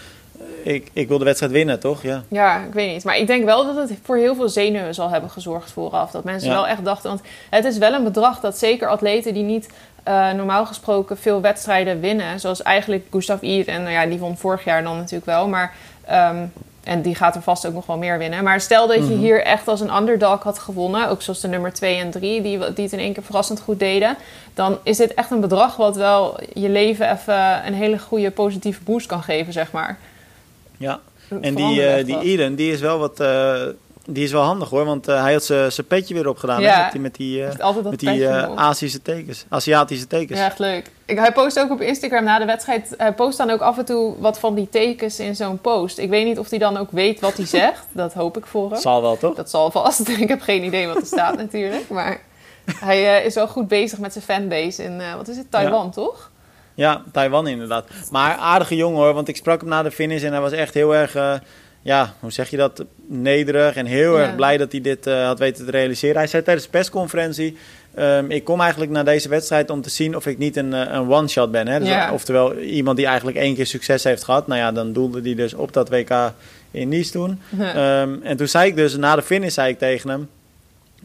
[0.64, 2.02] eh, Ik, ik wil de wedstrijd winnen, toch?
[2.04, 2.24] Ja.
[2.28, 3.04] Ja, ik weet niet.
[3.04, 6.12] Maar ik denk wel dat het voor heel veel zenuwen zal hebben gezorgd vooraf.
[6.12, 6.56] Dat mensen Ja.
[6.56, 7.10] wel echt dachten...
[7.10, 9.70] Want het is wel een bedrag dat zeker atleten die niet
[10.06, 12.40] eh, normaal gesproken veel wedstrijden winnen...
[12.40, 15.48] zoals eigenlijk Gustav Iden, en nou ja, die won vorig jaar dan natuurlijk wel...
[15.48, 15.74] maar
[16.06, 16.46] ehm,
[16.84, 18.44] en die gaat er vast ook nog wel meer winnen.
[18.44, 19.18] Maar stel dat je Mhm.
[19.20, 21.10] hier echt als een underdog had gewonnen...
[21.10, 23.80] ook zoals de nummer 2 en 3, die, die het in één keer verrassend goed
[23.80, 24.18] deden...
[24.54, 28.84] dan is dit echt een bedrag wat wel je leven even een hele goede positieve
[28.84, 29.98] boost kan geven, zeg maar.
[30.78, 31.00] ja.
[31.42, 32.20] En die, echt die.
[32.20, 33.20] Eden, die is wel wat...
[33.20, 33.62] eh,
[34.08, 36.62] die is wel handig hoor, want eh, hij had zijn petje weer opgedaan.
[36.62, 36.72] Ja.
[36.72, 36.82] Hè?
[36.84, 38.44] Met die, met die, eh, altijd dat met die eh.
[38.44, 40.40] Aziatische tekens, Aziatische tekens.
[40.40, 40.92] Ja, echt leuk.
[41.06, 42.94] Ik, hij post ook op Instagram na de wedstrijd.
[42.98, 45.98] Hij post dan ook af en toe wat van die tekens in zo'n post.
[45.98, 47.86] Ik weet niet of hij dan ook weet wat hij zegt.
[47.92, 48.80] Dat hoop ik voor hem.
[48.80, 49.36] Zal wel, toch?
[49.36, 50.10] Dat zal vast.
[50.26, 51.90] Ik heb geen idee wat er staat natuurlijk.
[51.90, 52.22] Maar
[52.80, 56.32] hij is wel goed bezig met zijn fanbase in, wat is het, Taiwan toch?
[56.74, 57.88] Ja, Taiwan inderdaad.
[58.12, 60.74] Maar aardige jongen hoor, want ik sprak hem na de finish en hij was echt
[60.74, 61.42] heel erg,
[61.86, 64.24] ja, hoe zeg je dat, nederig en heel Ja.
[64.26, 66.16] erg blij dat hij dit eh, had weten te realiseren.
[66.18, 67.58] Hij zei tijdens de persconferentie,
[67.96, 70.94] ehm, ik kom eigenlijk naar deze wedstrijd om te zien of ik niet een, eh,
[70.94, 71.68] een one-shot ben.
[71.68, 71.80] Hè?
[71.80, 72.12] Dus, Ja.
[72.12, 74.48] Oftewel iemand die eigenlijk één keer succes heeft gehad.
[74.48, 76.32] Nou ja, dan doelde hij dus op dat WK
[76.72, 77.42] in Nice toen.
[77.60, 80.30] Ehm, en toen zei ik dus, na de finish zei ik tegen hem,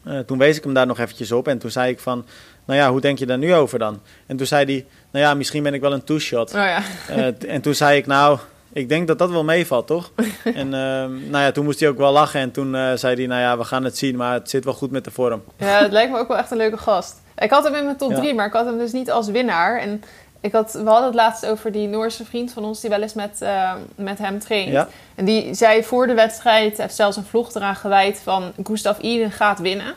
[0.04, 2.24] eh, toen wees ik hem daar nog eventjes op en toen zei ik van,
[2.64, 4.00] nou ja, hoe denk je daar nu over dan?
[4.26, 6.48] En toen zei hij, nou ja, misschien ben ik wel een two-shot.
[6.54, 6.82] Oh ja.
[7.08, 8.38] Eh, en toen zei ik, nou,
[8.72, 10.10] ik denk dat dat wel meevalt, toch?
[10.44, 13.26] en ehm, nou ja, toen moest hij ook wel lachen en toen eh, zei hij,
[13.26, 15.42] nou ja, we gaan het zien, maar het zit wel goed met de vorm.
[15.56, 17.16] ja, het lijkt me ook wel echt een leuke gast.
[17.38, 18.16] Ik had hem in mijn top Ja.
[18.16, 19.78] 3, maar ik had hem dus niet als winnaar.
[19.80, 20.02] En
[20.40, 23.14] ik had, we hadden het laatst over die Noorse vriend van ons die wel eens
[23.14, 24.70] met, eh, met hem traint.
[24.70, 24.88] Ja?
[25.14, 29.30] En die zei voor de wedstrijd, heeft zelfs een vlog eraan gewijd van Gustav Iden
[29.30, 29.94] gaat winnen.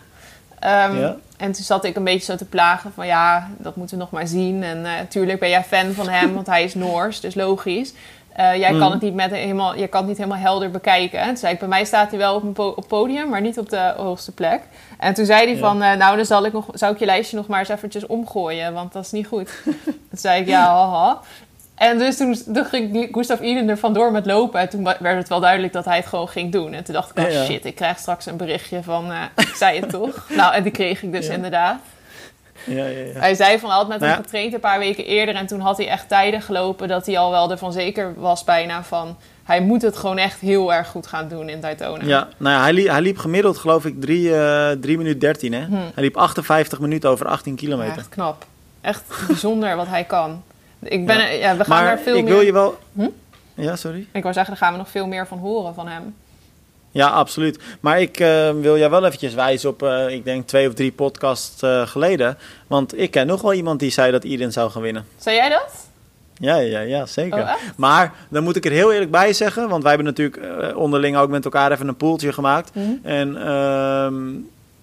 [0.60, 1.16] Ehm, Ja.
[1.38, 4.12] En toen zat ik een beetje zo te plagen van ja, dat moeten we nog
[4.12, 4.64] maar zien.
[4.64, 7.94] En eh, natuurlijk ben jij fan van hem, want hij is Noors, dus logisch.
[8.36, 8.92] Eh, jij, kan Mhm.
[8.92, 11.20] het niet met helemaal, je kan het niet helemaal helder bekijken.
[11.20, 13.70] En toen zei ik, bij mij staat hij wel op op podium, maar niet op
[13.70, 14.62] de hoogste plek.
[15.00, 15.60] En toen zei hij Ja.
[15.60, 18.06] van, eh, nou dan zal ik, nog, zou ik je lijstje nog maar eens eventjes
[18.06, 19.52] omgooien, want dat is niet goed.
[20.10, 21.20] toen zei ik, ja, haha.
[21.76, 24.60] En dus toen, toen ging Gustav Iden er vandoor met lopen.
[24.60, 26.74] En toen werd het wel duidelijk dat hij het gewoon ging doen.
[26.74, 29.12] En toen dacht ik, oh shit, ik krijg straks een berichtje van...
[29.36, 30.26] ik zei het toch?
[30.30, 31.34] nou, en die kreeg ik dus Ja.
[31.34, 31.80] inderdaad.
[32.66, 33.20] Ja, ja, ja.
[33.20, 34.16] Hij zei van, hij had met hem ja.
[34.16, 35.36] getraind een paar weken eerder.
[35.36, 38.84] En toen had hij echt tijden gelopen dat hij al wel ervan zeker was bijna
[38.84, 39.18] van...
[39.44, 42.06] Hij moet het gewoon echt heel erg goed gaan doen in Daytona.
[42.06, 45.54] Ja, nou ja, hij, liep, hij liep gemiddeld geloof ik 3 eh 3 minuten 13
[45.54, 45.66] hè.
[45.66, 45.74] Hm.
[45.74, 47.98] Hij liep 58 minuten over 18 Ja, kilometer.
[47.98, 48.46] echt knap.
[48.82, 50.44] Echt bijzonder wat hij kan.
[50.84, 51.26] Ik ben, Ja.
[51.26, 51.58] ja.
[51.58, 52.34] we gaan maar er veel ik meer...
[52.34, 52.78] wil je wel...
[52.94, 53.08] Hm?
[53.54, 54.08] Ja, sorry?
[54.12, 56.16] Ik wou zeggen, daar gaan we nog veel meer van horen van hem.
[56.94, 57.60] Ja, absoluut.
[57.80, 60.92] Maar ik eh, wil jou wel eventjes wijzen op, eh, ik denk twee of drie
[60.92, 62.38] podcasts eh, geleden.
[62.68, 65.06] Want ik ken nog wel iemand die zei dat Iden zou gaan winnen.
[65.18, 65.88] Zei jij dat?
[66.38, 67.40] Ja, ja, ja, zeker.
[67.40, 71.18] Oh, maar dan moet ik er heel eerlijk bij zeggen, want wij hebben natuurlijk onderling
[71.18, 72.70] ook met elkaar even een poeltje gemaakt.
[72.74, 72.80] Hm?
[73.04, 74.30] En ehm,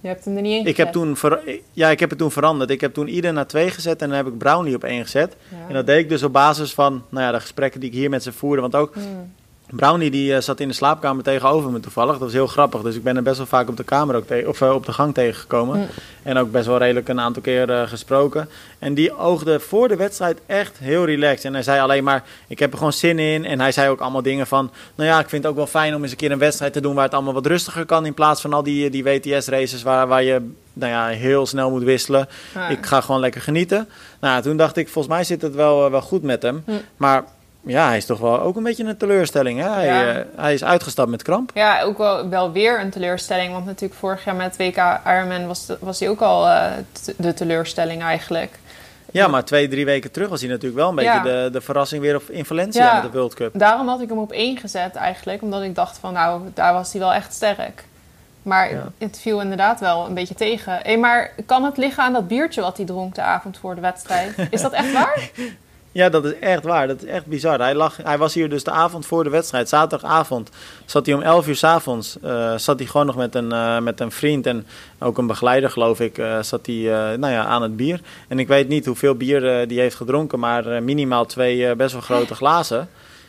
[0.00, 1.42] Je hebt hem er niet in ik heb toen ver-
[1.72, 2.70] ja, ik heb het toen veranderd.
[2.70, 5.36] Ik heb toen Iden naar twee gezet en dan heb ik Brownlee op één gezet.
[5.48, 5.56] Ja.
[5.68, 8.10] En dat deed ik dus op basis van nou ja, de gesprekken die ik hier
[8.10, 8.60] met ze voerde.
[8.60, 9.00] Want ook Hm.
[9.70, 12.12] Brownie die eh, zat in de slaapkamer tegenover me toevallig.
[12.12, 12.82] Dat was heel grappig.
[12.82, 14.92] Dus ik ben er best wel vaak op de kamer ook of eh, op de
[14.92, 15.76] gang tegengekomen.
[15.78, 15.86] Hm.
[16.22, 18.48] En ook best wel redelijk een aantal keer eh, gesproken.
[18.78, 21.44] En die oogde voor de wedstrijd echt heel relaxed.
[21.44, 23.44] En hij zei alleen maar, ik heb er gewoon zin in.
[23.44, 25.94] En hij zei ook allemaal dingen van, nou ja, ik vind het ook wel fijn
[25.94, 28.06] om eens een keer een wedstrijd te doen waar het allemaal wat rustiger kan.
[28.06, 31.82] In plaats van al die, die WTS-races waar, waar je nou ja, heel snel moet
[31.82, 32.28] wisselen.
[32.54, 32.68] Ja.
[32.68, 33.88] Ik ga gewoon lekker genieten.
[34.20, 36.62] Nou, toen dacht ik, volgens mij zit het wel, wel goed met hem.
[36.66, 36.72] Hm.
[36.96, 37.24] Maar
[37.60, 39.60] ja, hij is toch wel ook een beetje een teleurstelling.
[39.60, 39.68] Hè?
[39.68, 40.12] Hij, Ja.
[40.12, 41.50] eh, hij is uitgestapt met kramp.
[41.54, 43.52] Ja, ook wel, wel weer een teleurstelling.
[43.52, 46.70] Want natuurlijk vorig jaar met WK Ironman was, de- was hij ook al eh,
[47.16, 48.58] de teleurstelling eigenlijk.
[49.12, 51.22] Ja, maar twee, drie weken terug was hij natuurlijk wel een beetje Ja.
[51.22, 52.94] de, de verrassing weer op, in Valencia Ja.
[53.02, 53.58] met de World Cup.
[53.58, 55.42] Daarom had ik hem op één gezet eigenlijk.
[55.42, 57.84] Omdat ik dacht van nou, daar was hij wel echt sterk.
[58.42, 60.78] Maar het viel inderdaad wel een beetje tegen.
[60.82, 63.80] Hé, maar kan het liggen aan dat biertje wat hij dronk de avond voor de
[63.80, 64.34] wedstrijd?
[64.50, 65.18] Is dat echt waar?
[65.92, 66.86] Ja, dat is echt waar.
[66.86, 67.58] Dat is echt bizar.
[67.58, 70.50] Hij, lag, hij was hier dus de avond voor de wedstrijd, zaterdagavond.
[70.84, 72.18] Zat hij om 11 uur s'avonds.
[72.22, 74.66] avonds zat hij gewoon nog met een, eh, met een vriend en
[74.98, 76.18] ook een begeleider, geloof ik.
[76.18, 76.74] eh, zat hij
[77.16, 78.00] nou ja, aan het bier.
[78.28, 82.34] En ik weet niet hoeveel bier die heeft gedronken, maar minimaal twee best wel grote
[82.34, 82.88] glazen.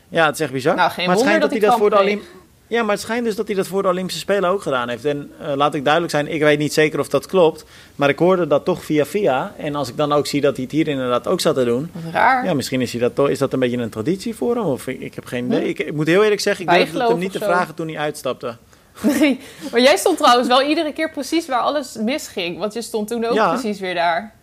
[0.09, 0.75] Ja, het is echt bizar.
[0.75, 2.23] Nou, geen maar het schijnt dat hij voor de kramp Olymp-
[2.71, 5.05] Ja, maar het schijnt dus dat hij dat voor de Olympische Spelen ook gedaan heeft.
[5.05, 7.65] En eh, laat ik duidelijk zijn, ik weet niet zeker of dat klopt.
[7.95, 9.53] Maar ik hoorde dat toch via via.
[9.57, 11.91] En als ik dan ook zie dat hij het hier inderdaad ook zat te doen.
[11.93, 12.45] Wat raar.
[12.45, 14.65] Ja, misschien is, hij dat, is dat een beetje een traditie voor hem.
[14.65, 15.67] Of ik, ik heb geen idee.
[15.67, 18.55] Ik, ik moet heel eerlijk zeggen, ik durfde hem niet te vragen toen hij uitstapte.
[19.01, 19.39] Nee,
[19.71, 22.57] maar jij stond trouwens wel iedere keer precies waar alles misging.
[22.57, 23.49] Want je stond toen ook Ja.
[23.49, 24.33] precies weer daar.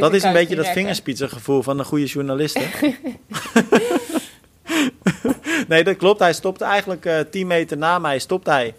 [0.00, 2.58] Dat is een beetje dat vingerspitsengevoel van een goede journalist.
[5.68, 6.20] nee, dat klopt.
[6.20, 8.18] Hij stopte eigenlijk eh 10 meter na mij.
[8.18, 8.74] Stopte hij.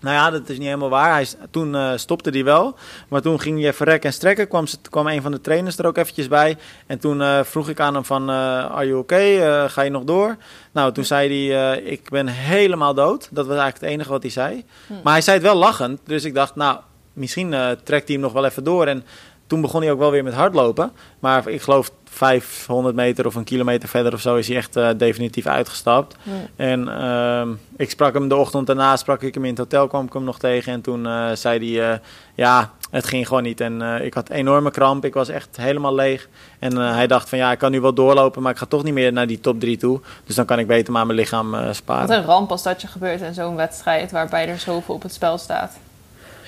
[0.00, 1.12] Nou ja, dat is niet helemaal waar.
[1.12, 2.74] Hij, toen eh, stopte hij wel.
[3.08, 4.48] Maar toen ging je verrekken en strekken.
[4.48, 6.56] Kwam, kwam een van de trainers er ook eventjes bij.
[6.86, 8.30] En toen eh, vroeg ik aan hem van...
[8.30, 8.36] eh,
[8.70, 9.68] are you okay?
[9.68, 10.36] Ga je nog door?
[10.72, 11.78] Nou, toen zei hij...
[11.80, 13.28] ik ben helemaal dood.
[13.30, 14.64] Dat was eigenlijk het enige wat hij zei.
[15.02, 16.00] Maar hij zei het wel lachend.
[16.04, 16.78] Dus ik dacht, nou,
[17.12, 17.50] misschien
[17.84, 18.86] trekt hij hem nog wel even door.
[18.86, 19.04] En
[19.46, 20.92] toen begon hij ook wel weer met hardlopen.
[21.18, 24.88] Maar ik geloof 500 meter of een kilometer verder of zo is hij echt eh,
[24.96, 26.16] definitief uitgestapt.
[26.56, 30.06] En ehm, ik sprak hem de ochtend daarna, sprak ik hem in het hotel, kwam
[30.06, 30.72] ik hem nog tegen.
[30.72, 31.98] En toen eh, zei hij, eh,
[32.34, 33.60] ja, het ging gewoon niet.
[33.60, 36.28] En ik had enorme kramp, ik was echt helemaal leeg.
[36.58, 38.94] En hij dacht van, ja, ik kan nu wel doorlopen, maar ik ga toch niet
[38.94, 40.00] meer naar die top 3 toe.
[40.24, 42.16] Dus dan kan ik beter maar mijn lichaam eh, Wat sparen.
[42.16, 45.38] een ramp als dat je gebeurt in zo'n wedstrijd waarbij er zoveel op het spel
[45.38, 45.76] staat.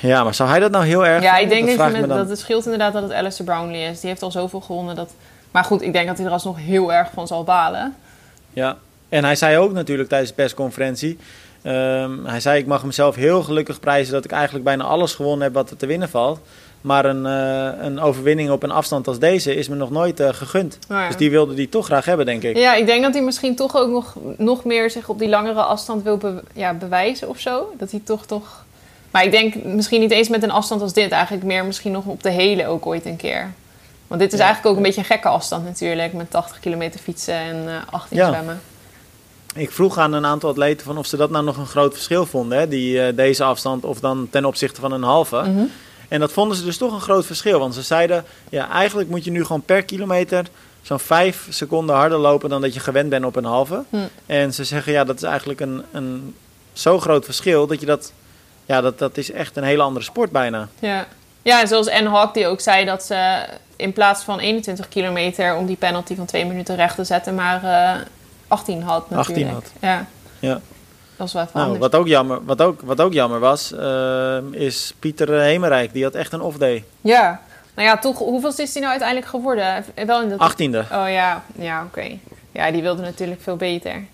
[0.00, 2.38] Ja, maar zou hij dat nou heel erg Ja, ik denk dat, met, dat het
[2.38, 4.00] scheelt inderdaad dat het Alistair Brownlee is.
[4.00, 4.96] Die heeft al zoveel gewonnen.
[4.96, 5.10] Dat...
[5.50, 7.94] Maar goed, ik denk dat hij er alsnog heel erg van zal balen.
[8.52, 8.76] Ja,
[9.08, 11.18] en hij zei ook natuurlijk tijdens de persconferentie.
[11.62, 15.42] ehm, hij zei: Ik mag mezelf heel gelukkig prijzen dat ik eigenlijk bijna alles gewonnen
[15.44, 16.40] heb wat er te winnen valt.
[16.80, 20.28] Maar een, eh, een overwinning op een afstand als deze is me nog nooit eh,
[20.32, 20.78] gegund.
[20.88, 21.06] Ja.
[21.06, 22.56] Dus die wilde die toch graag hebben, denk ik.
[22.56, 25.62] Ja, ik denk dat hij misschien toch ook nog, nog meer zich op die langere
[25.62, 27.72] afstand wil be- ja, bewijzen of zo.
[27.78, 28.64] Dat hij toch toch...
[29.10, 31.10] Maar ik denk misschien niet eens met een afstand als dit.
[31.10, 33.52] Eigenlijk meer misschien nog op de hele ook ooit een keer.
[34.06, 34.44] Want dit is Ja.
[34.44, 36.12] eigenlijk ook een beetje een gekke afstand natuurlijk.
[36.12, 38.28] Met 80 kilometer fietsen en eh 18 Ja.
[38.28, 38.60] zwemmen.
[39.54, 42.26] Ik vroeg aan een aantal atleten van of ze dat nou nog een groot verschil
[42.26, 42.58] vonden.
[42.58, 42.68] Hè?
[42.68, 45.36] Die, eh, deze afstand of dan ten opzichte van een halve.
[45.36, 45.64] Mhm.
[46.08, 47.58] En dat vonden ze dus toch een groot verschil.
[47.58, 50.46] Want ze zeiden, ja, eigenlijk moet je nu gewoon per kilometer
[50.82, 53.84] zo'n vijf seconden harder lopen dan dat je gewend bent op een halve.
[53.90, 53.96] Hm.
[54.26, 56.34] En ze zeggen, ja, dat is eigenlijk een, een
[56.72, 58.12] zo groot verschil dat je dat,
[58.68, 60.68] ja, dat, dat is echt een hele andere sport bijna.
[60.78, 61.06] Ja.
[61.42, 65.56] ja, en zoals Anne Hawk die ook zei dat ze in plaats van 21 kilometer
[65.56, 68.00] om die penalty van twee minuten recht te zetten, maar eh
[68.48, 69.28] 18 had natuurlijk.
[69.28, 69.72] 18 had.
[69.80, 70.06] Ja,
[70.38, 70.60] Ja.
[71.16, 71.80] dat is wel Nou, anders.
[71.90, 75.92] wat ook jammer, wat ook, wat ook jammer was, eh, is Pieter Hemerijk.
[75.92, 76.84] Die had echt een off-day.
[77.00, 77.40] Ja,
[77.74, 79.84] nou ja, toch, hoeveel is hij nou uiteindelijk geworden?
[80.06, 80.34] Wel in de...
[80.34, 80.78] 18e.
[80.92, 82.18] Oh ja, ja oké.
[82.52, 84.04] Ja, die wilde natuurlijk veel beter.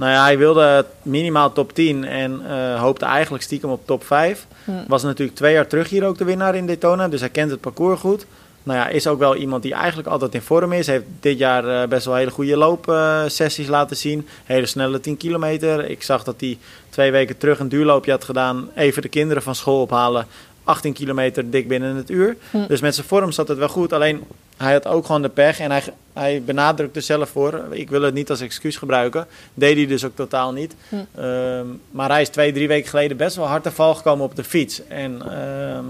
[0.00, 4.46] Nou ja, hij wilde minimaal top 10 en eh, hoopte eigenlijk stiekem op top 5.
[4.64, 4.70] Hm.
[4.88, 7.60] Was natuurlijk twee jaar terug hier ook de winnaar in Daytona, dus hij kent het
[7.60, 8.26] parcours goed.
[8.62, 10.86] Nou ja, is ook wel iemand die eigenlijk altijd in vorm is.
[10.86, 14.28] Heeft dit jaar eh, best wel hele goede loopsessies laten zien.
[14.44, 15.90] Hele snelle 10 kilometer.
[15.90, 16.58] Ik zag dat hij
[16.88, 18.68] twee weken terug een duurloopje had gedaan.
[18.74, 20.26] Even de kinderen van school ophalen.
[20.70, 22.36] 18 kilometer dik binnen het uur.
[22.50, 22.66] Hm.
[22.66, 23.92] Dus met zijn vorm zat het wel goed.
[23.92, 24.24] Alleen
[24.56, 25.60] hij had ook gewoon de pech.
[25.60, 27.64] En hij, hij benadrukte zelf voor.
[27.70, 29.26] Ik wil het niet als excuus gebruiken.
[29.54, 30.74] Deed hij dus ook totaal niet.
[30.88, 30.96] Hm.
[31.14, 34.36] Ehm, maar hij is twee, drie weken geleden best wel hard te val gekomen op
[34.36, 34.86] de fiets.
[34.88, 35.84] En ehm,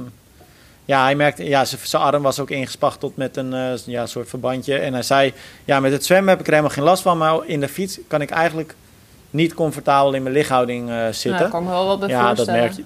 [0.85, 4.29] ja, hij merkte, ja, zijn arm was ook ingespacht tot met een eh, ja, soort
[4.29, 4.79] verbandje.
[4.79, 5.33] En hij zei,
[5.65, 7.19] ja, met het zwemmen heb ik er helemaal geen last van.
[7.19, 8.75] Maar in de fiets kan ik eigenlijk
[9.31, 11.31] niet comfortabel in mijn lichaamding eh, zitten.
[11.31, 12.85] Nou, ik kan me wel wat bij ja, dat merk je.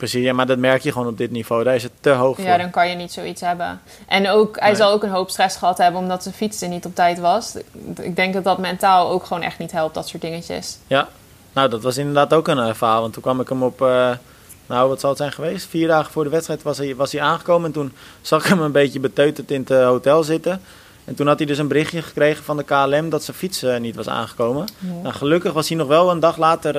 [0.00, 1.64] Precies, ja, maar dat merk je gewoon op dit niveau.
[1.64, 2.58] Daar is het te hoog Ja, voor.
[2.58, 3.80] dan kan je niet zoiets hebben.
[4.08, 4.76] En ook, hij Nee.
[4.76, 7.56] zal ook een hoop stress gehad hebben omdat zijn fiets er niet op tijd was.
[8.00, 10.78] Ik denk dat dat mentaal ook gewoon echt niet helpt, dat soort dingetjes.
[10.86, 11.08] Ja,
[11.52, 13.00] nou dat was inderdaad ook een eh, verhaal.
[13.00, 14.10] Want toen kwam ik hem op, eh,
[14.66, 15.66] nou wat zal het zijn geweest?
[15.68, 17.66] Vier dagen voor de wedstrijd was hij, was hij aangekomen.
[17.66, 20.60] En toen zag ik hem een beetje beteuterd in het eh, hotel zitten.
[21.04, 23.96] En toen had hij dus een berichtje gekregen van de KLM dat zijn fiets niet
[23.96, 24.68] was aangekomen.
[25.02, 26.74] Nou, gelukkig was hij nog wel een dag later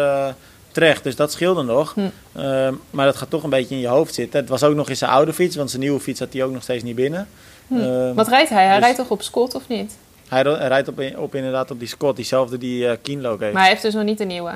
[0.71, 1.93] terecht, dus dat scheelde nog.
[1.93, 1.99] Hm.
[2.39, 4.39] Ehm, maar dat gaat toch een beetje in je hoofd zitten.
[4.39, 6.51] Het was ook nog in zijn oude fiets, want zijn nieuwe fiets had hij ook
[6.51, 7.27] nog steeds niet binnen.
[7.67, 7.79] Hm.
[7.79, 8.65] Ehm, Wat rijdt hij?
[8.65, 9.97] Hij dus- rijdt toch op Scott of niet?
[10.27, 13.53] Hij rijdt op, op inderdaad op die Scott, diezelfde die Kienlo heeft.
[13.53, 14.51] Maar hij heeft dus nog niet de nieuwe.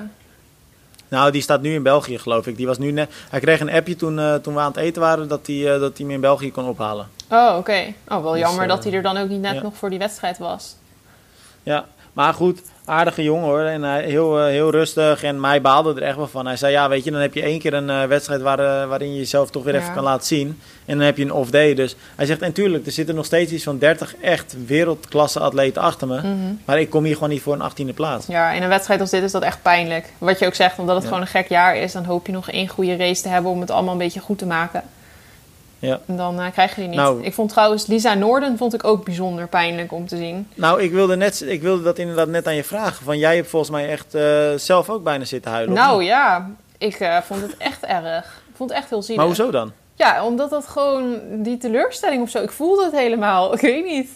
[1.07, 2.57] Nou, die staat nu in België, geloof ik.
[2.57, 5.01] Die was nu net, hij kreeg een appje toen, eh, toen we aan het eten
[5.01, 7.07] waren dat hij, eh, dat hij hem in België kon ophalen.
[7.29, 7.93] Oh, oké.
[8.07, 9.61] Oh, wel Dus, jammer dat hij er dan ook niet net ja.
[9.61, 10.75] nog voor die wedstrijd was.
[11.63, 13.59] Ja, maar goed, aardige jongen hoor.
[13.63, 16.45] En hij heel, eh, heel rustig en mij baalde er echt wel van.
[16.45, 18.87] Hij zei, ja weet je, dan heb je één keer een eh, wedstrijd waar, eh,
[18.87, 19.79] waarin je jezelf toch weer Ja.
[19.79, 20.59] even kan laten zien.
[20.85, 21.73] En dan heb je een off-day.
[21.73, 25.81] Dus hij zegt, en tuurlijk, er zitten nog steeds iets van 30 echt wereldklasse atleten
[25.81, 26.17] achter me.
[26.17, 26.29] Mhm.
[26.65, 28.27] Maar ik kom hier gewoon niet voor een 18e plaats.
[28.27, 30.05] Ja, in een wedstrijd als dit is dat echt pijnlijk.
[30.17, 31.09] Wat je ook zegt, omdat het Ja.
[31.09, 33.61] gewoon een gek jaar is, dan hoop je nog één goede race te hebben om
[33.61, 34.83] het allemaal een beetje goed te maken.
[35.79, 35.99] Ja.
[36.05, 36.99] En dan eh, krijg je die niet.
[36.99, 37.23] Nou.
[37.23, 40.47] Ik vond trouwens Lisa Noorden vond ik ook bijzonder pijnlijk om te zien.
[40.53, 43.05] Nou, ik wilde, net, ik wilde dat inderdaad net aan je vragen.
[43.05, 45.75] Van jij hebt volgens mij echt eh, zelf ook bijna zitten huilen.
[45.75, 48.43] Nou ja, ik eh, vond het echt erg.
[48.49, 49.17] Ik vond het echt heel zielig.
[49.17, 49.71] Maar hoezo dan?
[49.95, 52.41] Ja, omdat dat gewoon die teleurstelling of zo.
[52.41, 53.53] Ik voelde het helemaal.
[53.55, 54.09] Ik weet niet.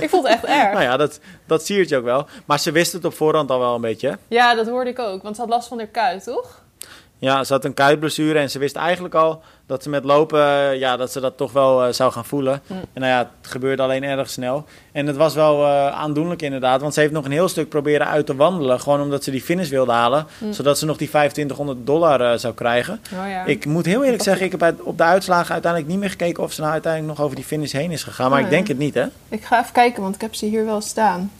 [0.00, 0.72] Ik vond het echt erg.
[0.72, 2.26] Nou ja, dat, dat siert je ook wel.
[2.44, 4.18] Maar ze wist het op voorhand al wel een beetje.
[4.28, 5.22] Ja, dat hoorde ik ook.
[5.22, 6.59] Want ze had last van haar kuit, toch?
[7.22, 10.78] Ja, ze had een kuitblessure en ze wist eigenlijk al dat ze met lopen, eh,
[10.78, 12.60] ja, dat ze dat toch wel eh, zou gaan voelen.
[12.66, 12.72] Hm.
[12.72, 14.64] En nou ja, het gebeurde alleen erg snel.
[14.92, 18.06] En het was wel eh, aandoenlijk inderdaad, want ze heeft nog een heel stuk proberen
[18.06, 18.80] uit te wandelen.
[18.80, 20.52] Gewoon omdat ze die finish wilde halen, Hm.
[20.52, 23.00] zodat ze nog die 2500 dollar zou krijgen.
[23.22, 23.44] Oh ja.
[23.44, 26.42] Ik moet heel eerlijk zeggen, ik heb uit- op de uitslagen uiteindelijk niet meer gekeken
[26.42, 28.30] of ze nou uiteindelijk nog over die finish heen is gegaan.
[28.30, 28.56] Maar Oh ik ja.
[28.56, 29.04] denk het niet, hè?
[29.28, 31.30] Ik ga even kijken, want ik heb ze hier wel staan.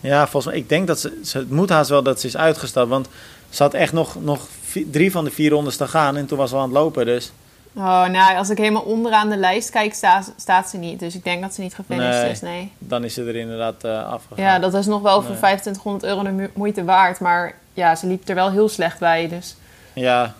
[0.00, 2.36] Ja, volgens mij, ik denk dat ze, ze het moet haast wel dat ze is
[2.36, 2.88] uitgestapt.
[2.88, 3.08] Want
[3.50, 4.46] ze had echt nog, nog
[4.90, 7.06] drie van de vier rondes te gaan en toen was ze al aan het lopen.
[7.06, 7.32] Dus
[7.76, 11.00] Oh, nou, als ik helemaal onderaan de lijst kijk, sta- staat ze niet.
[11.00, 12.30] Dus ik denk dat ze niet gefinished Nee.
[12.30, 12.72] is, nee.
[12.78, 14.44] dan is ze er inderdaad eh afgegaan.
[14.44, 15.38] Ja, dat is nog wel voor Nee.
[15.38, 17.20] 2500 euro de mo- moeite waard.
[17.20, 19.56] Maar ja, ze liep er wel heel slecht bij, dus...
[19.92, 20.34] Ja,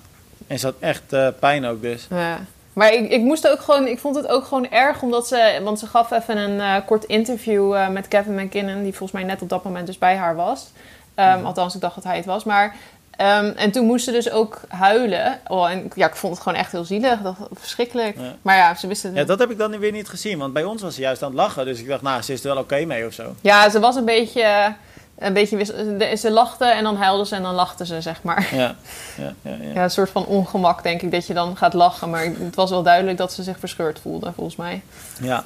[0.46, 2.06] en ze had echt eh, pijn ook dus.
[2.10, 2.38] Ja.
[2.72, 5.78] Maar ik, ik moest ook gewoon, ik vond het ook gewoon erg, omdat ze, want
[5.78, 9.48] ze gaf even een eh, kort interview met Kevin McKinnon, die volgens mij net op
[9.48, 10.66] dat moment dus bij haar was.
[11.14, 11.46] Ehm, Mhm.
[11.46, 12.44] Althans, ik dacht dat hij het was.
[12.44, 12.74] Maar,
[13.16, 15.40] ehm, en toen moest ze dus ook huilen.
[15.46, 18.16] Oh, en ja, ik vond het gewoon echt heel zielig, dat, verschrikkelijk.
[18.16, 18.34] Ja.
[18.42, 20.64] Maar ja, ze wisten het Ja, dat heb ik dan weer niet gezien, want bij
[20.64, 21.64] ons was ze juist aan het lachen.
[21.64, 23.34] Dus ik dacht, nou, ze is er wel oké mee of zo.
[23.40, 24.74] Ja, ze was een beetje,
[25.18, 28.48] een beetje, ze lachte en dan huilde ze en dan lachte ze, zeg maar.
[28.52, 28.74] Ja,
[29.16, 29.56] ja, ja.
[29.60, 29.72] ja.
[29.74, 32.10] Ja, een soort van ongemak, denk ik, dat je dan gaat lachen.
[32.10, 34.82] Maar het was wel duidelijk dat ze zich verscheurd voelde, volgens mij.
[35.20, 35.44] Ja.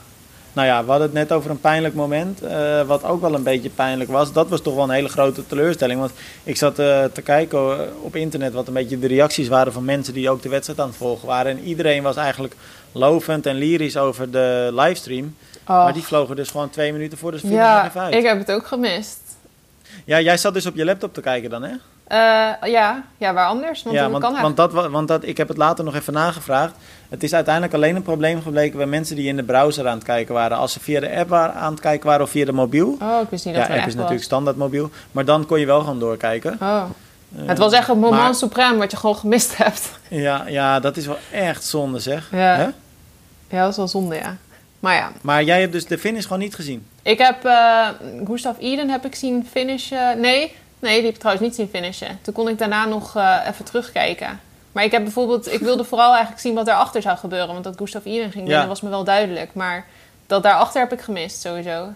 [0.53, 2.43] Nou ja, we hadden het net over een pijnlijk moment.
[2.43, 4.33] eh, wat ook wel een beetje pijnlijk was.
[4.33, 6.01] Dat was toch wel een hele grote teleurstelling.
[6.01, 6.13] Want
[6.45, 9.85] ik zat eh, te kijken eh, op internet wat een beetje de reacties waren van
[9.85, 11.51] mensen die ook de wedstrijd aan het volgen waren.
[11.59, 12.55] En iedereen was eigenlijk
[12.93, 15.37] lovend en lyrisch over de livestream.
[15.67, 18.15] Maar die vlogen dus gewoon twee minuten voor de nog ja, uit.
[18.15, 19.21] ik heb het ook gemist.
[20.05, 21.73] Ja, jij zat dus op je laptop te kijken dan, hè?
[22.67, 23.05] Ja.
[23.17, 23.83] ja, waar anders?
[23.83, 26.13] Want ja, want, kan want, dat, wa- want dat, ik heb het later nog even
[26.13, 26.75] nagevraagd.
[27.09, 30.05] Het is uiteindelijk alleen een probleem gebleken bij mensen die in de browser aan het
[30.05, 30.57] kijken waren.
[30.57, 32.97] Als ze via de app waren, aan het kijken waren of via de mobiel.
[33.03, 34.91] Oh, ik wist niet Ja, dat app er is natuurlijk standaard mobiel.
[35.13, 36.59] Maar dan kon je wel gewoon doorkijken.
[36.61, 36.83] Oh.
[37.35, 39.91] Het was echt een moment maar- supreme wat je gewoon gemist hebt.
[40.09, 42.29] Ja, ja, dat is wel echt zonde zeg.
[42.31, 42.57] Ja.
[42.57, 42.69] Hè?
[43.57, 44.37] Ja, dat is wel zonde, ja.
[44.81, 46.87] Maar ja, Maar jij hebt dus de finish gewoon niet gezien.
[47.03, 47.89] ik heb eh
[48.25, 50.21] Gustav Eden heb ik zien finishen.
[50.21, 52.19] Nee, nee, die heb ik trouwens niet zien finishen.
[52.23, 54.41] Toen kon ik daarna nog eh, even terugkijken.
[54.79, 57.53] Maar ik heb bijvoorbeeld, ik wilde vooral eigenlijk zien wat daarachter zou gebeuren.
[57.53, 58.67] Want dat Gustav Eden ging winnen Ja.
[58.67, 59.55] was me wel duidelijk.
[59.55, 59.87] Maar
[60.27, 61.89] dat daarachter heb ik gemist, sowieso.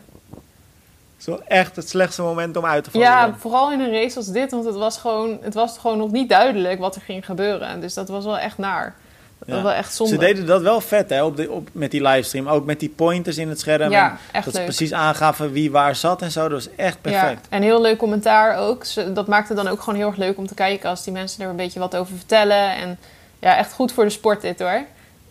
[1.16, 3.06] Zo echt het slechtste moment om uit te vallen.
[3.06, 6.10] Ja, vooral in een race als dit, want het was, gewoon, het was gewoon nog
[6.10, 7.80] niet duidelijk wat er ging gebeuren.
[7.80, 8.94] Dus dat was wel echt naar.
[9.46, 9.62] Ja.
[9.62, 10.12] wel echt zonde.
[10.12, 12.48] Ze deden dat wel vet hè, op de, op, met die livestream.
[12.48, 13.90] Ook met die pointers in het scherm.
[13.90, 16.40] Ja, En echt dat ze precies aangaven wie waar zat en zo.
[16.42, 17.46] Dat was echt perfect.
[17.50, 18.84] Ja, en heel leuk commentaar ook.
[19.14, 21.50] Dat maakte dan ook gewoon heel erg leuk om te kijken als die mensen er
[21.50, 22.76] een beetje wat over vertellen.
[22.76, 22.98] En
[23.38, 24.84] ja, echt goed voor de sport dit hoor.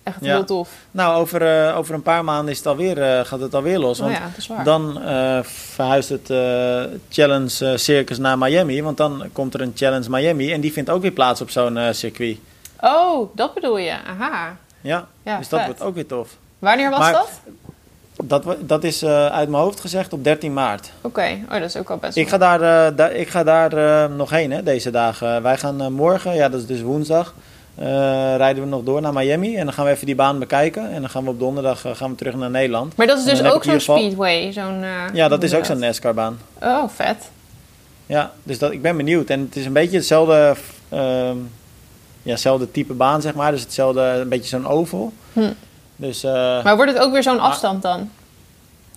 [0.03, 0.33] Echt Ja.
[0.33, 0.69] heel tof.
[0.91, 3.99] Nou, over, eh, over een paar maanden is het alweer, eh, gaat het alweer los.
[3.99, 6.27] Oh Want ja, dan eh, verhuist het
[7.09, 8.81] Challenge Circus naar Miami.
[8.83, 10.51] Want dan komt er een Challenge Miami.
[10.53, 12.37] En die vindt ook weer plaats op zo'n circuit.
[12.81, 13.93] Oh, dat bedoel je.
[14.07, 14.55] Aha.
[14.81, 16.29] Ja, Ja, dus dat wordt ook weer tof.
[16.59, 17.29] Wanneer was Maar- dat?
[18.23, 20.91] Dat, dat is eh, uit mijn hoofd gezegd op 13 maart.
[21.01, 22.61] Oké, oh, dat is ook al best Ik ga daar,
[22.97, 25.41] eh, ik ga daar eh, nog heen hè, deze dagen.
[25.41, 27.33] Wij gaan morgen, ja, dat is dus woensdag,
[28.37, 29.55] rijden we nog door naar Miami.
[29.57, 30.91] En dan gaan we even die baan bekijken.
[30.91, 32.95] En dan gaan we op donderdag gaan we terug naar Nederland.
[32.95, 34.51] Maar dat is dus ook zo'n geval- speedway.
[34.51, 36.39] Zo'n, Ja, dat is ook zo'n NASCAR-baan.
[36.61, 37.29] Oh, vet.
[38.05, 39.29] Ja, dus dat, ik ben benieuwd.
[39.29, 40.55] En het is een beetje hetzelfde,
[42.23, 43.51] ja, hetzelfde type baan, zeg maar.
[43.51, 45.13] Dus hetzelfde, een beetje zo'n oval.
[45.33, 45.51] Hm.
[45.95, 48.09] Dus eh, Maar wordt het ook weer zo'n afstand dan?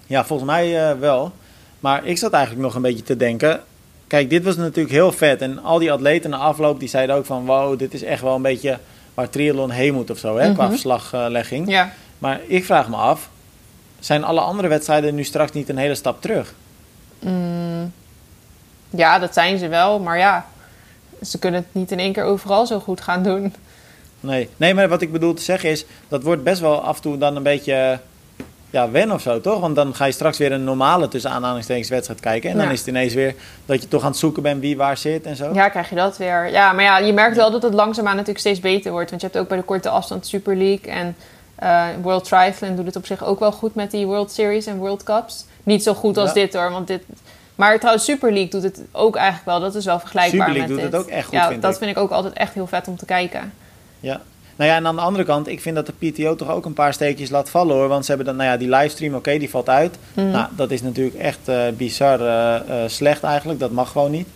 [0.07, 1.33] ja, volgens mij eh, wel.
[1.81, 3.61] Maar ik zat eigenlijk nog een beetje te denken...
[4.07, 5.41] Kijk, dit was natuurlijk heel vet.
[5.43, 7.47] En al die atleten na afloop, die zeiden ook van...
[7.47, 8.79] Wow, dit is echt wel een beetje
[9.15, 10.71] waar triathlon heen moet of zo, hè, qua Mhm.
[10.73, 11.71] verslaglegging.
[11.71, 11.93] Ja.
[12.19, 13.29] Maar ik vraag me af...
[13.99, 16.55] Zijn alle andere wedstrijden nu straks niet een hele stap terug?
[17.19, 17.93] Mm,
[18.91, 19.99] ja, dat zijn ze wel.
[19.99, 20.47] Maar ja,
[21.27, 23.55] ze kunnen het niet in één keer overal zo goed gaan doen.
[24.21, 24.49] Nee.
[24.57, 27.19] nee, maar wat ik bedoel te zeggen is, dat wordt best wel af en toe
[27.19, 27.99] dan een beetje
[28.71, 29.61] ja, wennen of zo, toch?
[29.61, 32.51] Want dan ga je straks weer een normale tussen aanhalingstekens wedstrijd kijken.
[32.51, 33.35] En dan is het ineens weer
[33.67, 35.51] dat je toch aan het zoeken bent wie waar zit en zo.
[35.55, 36.51] Ja, krijg je dat weer.
[36.51, 39.11] Ja, maar ja, je merkt wel dat het langzaamaan natuurlijk steeds beter wordt.
[39.11, 41.17] Want je hebt ook bij de korte afstand Super League en
[41.55, 44.77] eh, World Triathlon doet het op zich ook wel goed met die World Series en
[44.77, 45.45] World Cups.
[45.63, 46.35] Niet zo goed als Ja.
[46.35, 47.03] dit hoor, want dit...
[47.55, 49.61] Maar trouwens, Super League doet het ook eigenlijk wel.
[49.61, 51.01] Dat is wel vergelijkbaar Super League met doet dit.
[51.01, 51.79] het ook echt goed, Ja, vind dat ik.
[51.79, 53.53] vind ik ook altijd echt heel vet om te kijken.
[54.01, 54.21] Ja.
[54.57, 56.73] Nou ja, en aan de andere kant, ik vind dat de PTO toch ook een
[56.73, 57.89] paar steekjes laat vallen hoor.
[57.89, 59.97] Want ze hebben dan, nou ja, die livestream, oké, die valt uit.
[60.15, 60.31] Mhm.
[60.31, 63.61] Nou, dat is natuurlijk echt eh, bizar eh, eh, slecht eigenlijk.
[63.61, 64.29] Dat mag gewoon niet.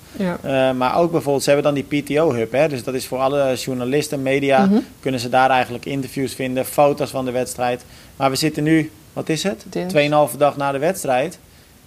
[0.42, 0.72] Ja.
[0.72, 2.52] Maar ook bijvoorbeeld, ze hebben dan die PTO-hub.
[2.52, 2.68] Hè?
[2.68, 4.78] Dus dat is voor alle journalisten, media, Mhm.
[5.00, 7.84] kunnen ze daar eigenlijk interviews vinden, foto's van de wedstrijd.
[8.16, 9.64] Maar we zitten nu, wat is het?
[9.86, 11.38] 2,5 dag na de wedstrijd.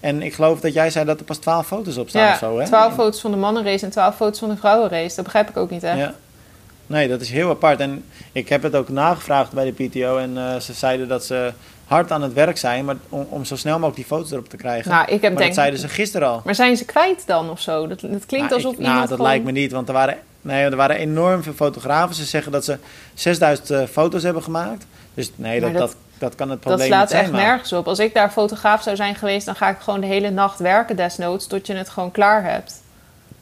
[0.01, 2.37] En ik geloof dat jij zei dat er pas 12 foto's op staan Ja, of
[2.37, 2.59] zo.
[2.59, 2.65] Hè?
[2.65, 5.15] 12 foto's van de mannenrace en 12 foto's van de vrouwenrace.
[5.15, 5.97] Dat begrijp ik ook niet echt.
[5.97, 6.13] Ja.
[6.87, 7.79] Nee, dat is heel apart.
[7.79, 10.17] En ik heb het ook nagevraagd bij de PTO.
[10.17, 11.53] En eh, ze zeiden dat ze
[11.85, 12.85] hard aan het werk zijn.
[12.85, 14.91] Maar om, om zo snel mogelijk die foto's erop te krijgen.
[14.91, 16.41] Nou, ik heb maar denk dat zeiden ze gisteren al.
[16.45, 17.87] Maar zijn ze kwijt dan of zo?
[17.87, 19.27] Dat, dat klinkt Nou, alsof ik- iemand Nou, dat gewoon...
[19.31, 19.71] lijkt me niet.
[19.71, 22.15] Want er waren, nee, er waren enorm veel fotografen.
[22.15, 22.77] Ze zeggen dat ze
[23.13, 24.85] 6000 eh, foto's hebben gemaakt.
[25.13, 27.23] Dus nee, dat, dat, dat- dat, kan het Dat probleem slaat niet zijn.
[27.23, 27.87] echt maar- nergens op.
[27.87, 30.95] Als ik daar fotograaf zou zijn geweest, dan ga ik gewoon de hele nacht werken
[30.95, 32.81] desnoods, tot je het gewoon klaar hebt.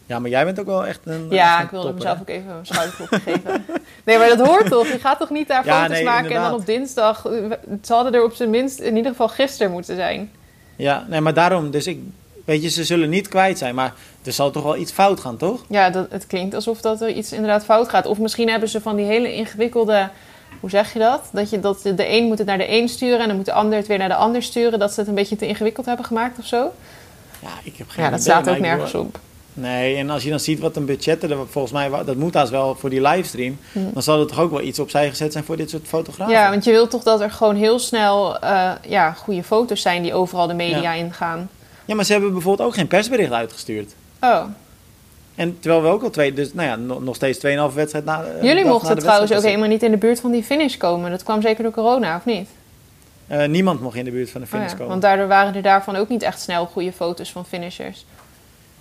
[0.06, 2.16] Ja, maar jij bent ook wel echt een Ja, echt een ik wilde topper, mezelf
[2.16, 2.22] hè?
[2.22, 3.66] ook even een schouderklopje geven.
[4.06, 4.88] Nee, maar dat hoort toch?
[4.88, 7.22] Je gaat toch niet daar Ja, foto's nee, maken en dan op dinsdag...
[7.84, 10.32] Ze hadden er op zijn minst in ieder geval gisteren moeten zijn.
[10.76, 11.72] Ja, nee, maar daarom.
[11.72, 12.00] Dus ik,
[12.46, 13.76] weet je, ze zullen niet kwijt zijn.
[13.76, 15.66] Maar er zal toch wel iets fout gaan, toch?
[15.68, 18.06] Ja, dat, het klinkt alsof dat er iets inderdaad fout gaat.
[18.06, 20.10] Of misschien hebben ze van die hele ingewikkelde...
[20.60, 21.22] Hoe zeg je dat?
[21.32, 23.54] Dat, je, dat de een moet het naar de een sturen en dan moet de
[23.54, 24.80] ander het weer naar de ander sturen.
[24.80, 26.72] Dat ze het een beetje te ingewikkeld hebben gemaakt of zo.
[27.40, 29.20] Ja, ik heb geen Ja, dat idee, maar ook nergens op.
[29.54, 32.52] Nee, en als je dan ziet wat een budget er volgens mij, dat moet haast
[32.52, 33.80] wel voor die livestream, Hm.
[33.94, 36.34] dan zal er toch ook wel iets opzij gezet zijn voor dit soort fotografen.
[36.34, 40.02] Ja, want je wilt toch dat er gewoon heel snel eh, ja, goede foto's zijn
[40.04, 40.94] die overal de media Ja.
[40.94, 41.50] ingaan.
[41.86, 43.94] Ja, maar ze hebben bijvoorbeeld ook geen persbericht uitgestuurd.
[44.22, 44.44] Oh,
[45.40, 48.24] En terwijl we ook al twee, dus nou ja, nog, steeds 2,5 wedstrijd na.
[48.24, 50.44] eh, jullie na mochten de trouwens ook wedstrijd helemaal niet in de buurt van die
[50.44, 51.12] finish komen.
[51.12, 52.50] Dat kwam zeker door corona, of niet?
[53.28, 54.90] Eh, niemand mocht in de buurt van de Oh finish ja, komen.
[54.90, 58.06] Want daardoor waren er daarvan ook niet echt snel goede foto's van finishers.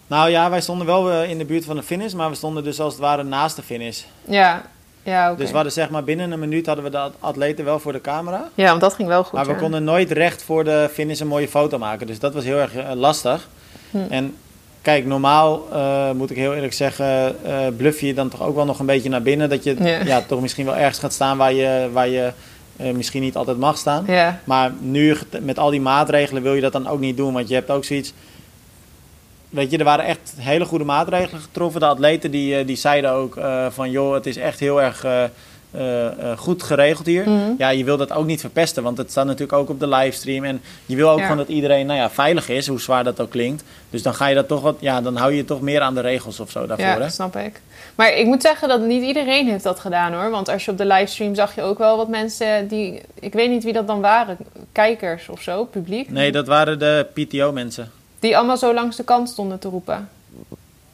[0.07, 2.65] Nou ja, wij stonden wel eh, in de buurt van de finish, maar we stonden
[2.65, 4.03] dus als het ware naast de finish.
[4.25, 4.63] Ja,
[5.03, 5.39] ja oké.
[5.39, 8.01] Dus we hadden zeg maar binnen een minuut hadden we de atleten wel voor de
[8.01, 8.49] camera.
[8.55, 9.33] Ja, want dat ging wel goed.
[9.33, 12.07] Maar we konden nooit recht voor de finish een mooie foto maken.
[12.07, 13.49] Dus dat was heel erg lastig.
[13.91, 13.99] Hm.
[14.11, 14.35] En
[14.89, 18.65] kijk, normaal eh, moet ik heel eerlijk zeggen, eh bluff je dan toch ook wel
[18.65, 19.49] nog een beetje naar binnen.
[19.49, 20.05] Dat je Ja.
[20.05, 20.23] ja.
[20.23, 22.33] toch misschien wel ergens gaat staan waar je, waar je
[22.77, 24.07] eh, misschien niet altijd mag staan.
[24.45, 27.33] Maar nu met al die maatregelen wil je dat dan ook niet doen.
[27.33, 28.13] Want je hebt ook zoiets.
[29.49, 31.81] Weet je, er waren echt hele goede maatregelen getroffen.
[31.81, 35.07] De atleten die, die zeiden ook van joh, het is echt heel erg
[35.71, 37.29] eh, eh, goed geregeld hier.
[37.29, 37.53] Mhm.
[37.59, 40.45] Ja, je wil dat ook niet verpesten, want het staat natuurlijk ook op de livestream.
[40.45, 41.23] En je wil ook Ja.
[41.23, 43.63] gewoon dat iedereen nou ja, veilig is, hoe zwaar dat ook klinkt.
[43.91, 45.95] Dus dan ga je dat toch wat, ja, dan hou je je toch meer aan
[45.95, 46.87] de regels of zo daarvoor.
[46.87, 47.09] ja, hè?
[47.09, 47.61] snap ik.
[47.95, 50.31] Maar ik moet zeggen dat niet iedereen heeft dat gedaan hoor.
[50.31, 53.01] Want als je op de livestream zag je ook wel wat mensen die...
[53.21, 54.37] Ik weet niet wie dat dan waren.
[54.73, 56.11] Kijkers of zo, publiek.
[56.11, 57.91] Nee, dat waren de PTO-mensen.
[58.19, 60.09] Die allemaal zo langs de kant stonden te roepen.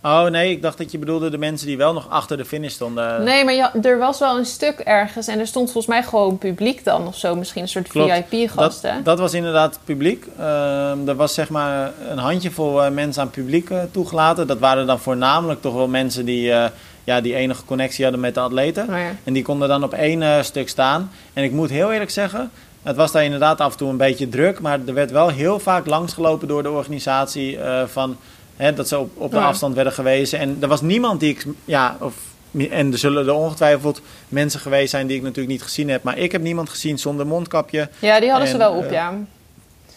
[0.06, 2.72] Oh nee, ik dacht dat je bedoelde de mensen die wel nog achter de finish
[2.72, 3.22] stonden.
[3.22, 6.38] Nee, maar ja, er was wel een stuk ergens en er stond volgens mij gewoon
[6.38, 7.34] publiek dan of zo.
[7.34, 8.08] Misschien een soort Klopt.
[8.08, 9.04] Dat, VIP-gasten.
[9.04, 10.26] dat was inderdaad publiek.
[10.38, 14.46] Ehm, er was zeg maar een handjevol eh, mensen aan publiek eh, toegelaten.
[14.46, 16.70] Dat waren dan voornamelijk toch wel mensen die, eh,
[17.04, 18.88] ja, die enige connectie hadden met de atleten.
[18.88, 19.10] Oh ja.
[19.24, 21.10] En die konden dan op één stuk staan.
[21.32, 22.50] En ik moet heel eerlijk zeggen,
[22.82, 24.60] het was daar inderdaad af en toe een beetje druk.
[24.60, 28.16] Maar er werd wel heel vaak langsgelopen door de organisatie van...
[28.56, 29.44] Hè, dat ze op, op de Ja.
[29.46, 30.38] afstand werden gewezen.
[30.38, 31.46] En er was niemand die ik...
[31.64, 32.14] Ja, of,
[32.70, 36.02] en er zullen er ongetwijfeld mensen geweest zijn die ik natuurlijk niet gezien heb.
[36.02, 37.88] Maar ik heb niemand gezien zonder mondkapje.
[37.98, 39.14] ja, die hadden ze wel op, eh, ja.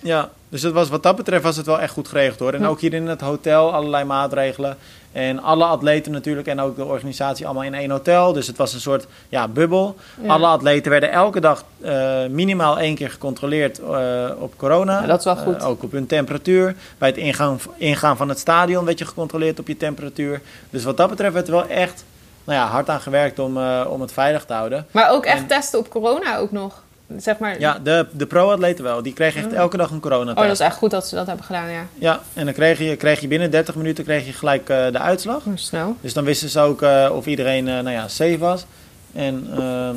[0.01, 2.53] Ja, dus het was, wat dat betreft was het wel echt goed geregeld hoor.
[2.53, 4.77] En ook hier in het hotel allerlei maatregelen.
[5.12, 8.33] En alle atleten natuurlijk en ook de organisatie allemaal in één hotel.
[8.33, 9.95] Dus het was een soort ja, bubbel.
[10.21, 10.29] Ja.
[10.33, 15.02] Alle atleten werden elke dag eh, minimaal één keer gecontroleerd eh, op corona.
[15.02, 15.63] Ja, dat is wel Eh, goed.
[15.63, 16.75] ook op hun temperatuur.
[16.98, 20.41] Bij het ingaan, ingaan van het stadion werd je gecontroleerd op je temperatuur.
[20.69, 22.04] Dus wat dat betreft werd er wel echt
[22.43, 24.85] nou ja, hard aan gewerkt om, om het veilig te houden.
[24.91, 26.83] Maar ook echt en- testen op corona ook nog.
[27.17, 27.60] Zeg maar.
[27.60, 29.01] Ja, de, de pro-atleten wel.
[29.01, 29.58] Die kregen echt Oh.
[29.58, 30.37] elke dag een coronatest.
[30.37, 31.85] Oh, dat is echt goed dat ze dat hebben gedaan, ja.
[31.93, 34.99] Ja, en dan kreeg je, kreeg je binnen 30 minuten kreeg je gelijk eh, de
[34.99, 35.45] uitslag.
[35.45, 35.95] Oh, snel.
[36.01, 38.65] Dus dan wisten ze ook eh, of iedereen eh, nou ja, safe was.
[39.13, 39.47] En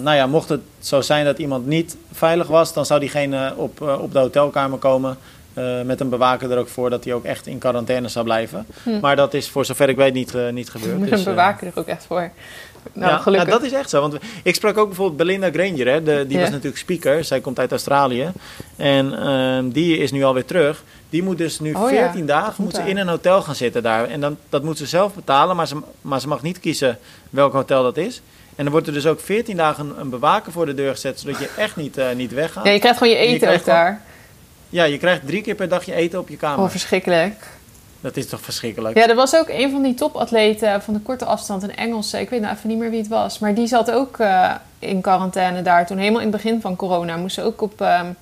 [0.02, 3.80] nou ja, mocht het zo zijn dat iemand niet veilig was, dan zou diegene op,
[3.80, 5.16] op de hotelkamer komen.
[5.84, 8.66] Met een bewaker er ook voor dat hij ook echt in quarantaine zou blijven.
[8.82, 9.00] Hm.
[9.00, 10.98] Maar dat is voor zover ik weet niet, niet gebeurd.
[11.00, 12.30] Met Dus, een eh, bewaker er ook echt voor.
[12.92, 13.48] Nou, ja, gelukkig.
[13.48, 14.00] ja, dat is echt zo.
[14.00, 16.40] Want ik sprak ook bijvoorbeeld Belinda Granger, hè, de, die Ja.
[16.42, 17.24] was natuurlijk speaker.
[17.24, 18.32] Zij komt uit Australië.
[18.76, 20.82] En ehm, die is nu alweer terug.
[21.10, 23.54] Die moet dus nu Oh ja, 14 dat dagen moet ze in een hotel gaan
[23.54, 24.08] zitten daar.
[24.08, 26.98] En dan, dat moet ze zelf betalen, maar ze, maar ze mag niet kiezen
[27.30, 28.22] welk hotel dat is.
[28.56, 31.38] En dan wordt er dus ook 14 dagen een, bewaker voor de deur gezet, zodat
[31.38, 32.64] je echt niet, eh, niet weggaat.
[32.64, 34.00] Ja, je krijgt gewoon je Je eten ook daar.
[34.68, 36.64] Ja, je krijgt drie keer per dag je eten op je kamer.
[36.64, 37.46] Oh, verschrikkelijk.
[38.00, 38.96] Dat is toch verschrikkelijk?
[38.96, 42.20] Ja, er was ook een van die topatleten van de korte afstand, een Engelse.
[42.20, 43.38] Ik weet nou even niet meer wie het was.
[43.38, 45.86] Maar die zat ook eh, in quarantaine daar.
[45.86, 47.80] Toen helemaal in het begin van corona moest ze ook op...
[47.80, 48.14] ehm, daar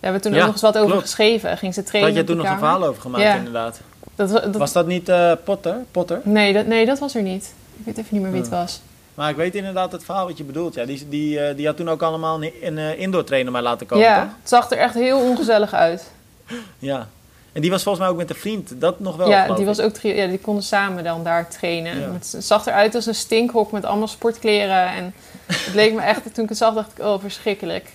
[0.00, 1.58] hebben we toen Ja, ook nog eens wat over geschreven.
[1.58, 3.34] Ging ze trainen had op toen nog een verhaal over gemaakt, Ja.
[3.34, 3.80] inderdaad.
[4.14, 5.76] Dat, wa- dat, Was dat niet eh, Potter?
[5.90, 6.20] Potter?
[6.24, 7.52] nee, dat, nee, dat was er niet.
[7.78, 8.80] Ik weet even niet meer wie het was.
[9.14, 10.74] Maar ik weet inderdaad het verhaal wat je bedoelt.
[10.74, 13.86] Ja, die, die, eh, die had toen ook allemaal een, een indoor trainer maar laten
[13.86, 14.30] komen, ja, toch?
[14.40, 16.10] het zag er echt heel ongezellig uit.
[16.78, 17.08] Ja.
[17.52, 18.80] En die was volgens mij ook met een vriend.
[18.80, 22.00] Dat nog wel, ja, die, was ook ja, die konden samen dan daar trainen.
[22.00, 22.12] Ja.
[22.12, 24.86] Het zag eruit als een stinkhok met allemaal sportkleren.
[24.86, 25.14] En
[25.46, 27.90] het leek me echt, toen ik het zag, dacht ik, oh, verschrikkelijk.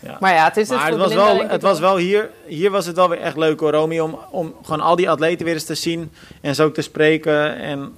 [0.00, 0.16] Ja.
[0.20, 2.86] Maar ja, het is het Maar het was, wel, het was wel hier, hier was
[2.86, 5.64] het wel weer echt leuk hoor, Romy, om, om gewoon al die atleten weer eens
[5.64, 7.56] te zien en zo ook te spreken.
[7.56, 7.94] En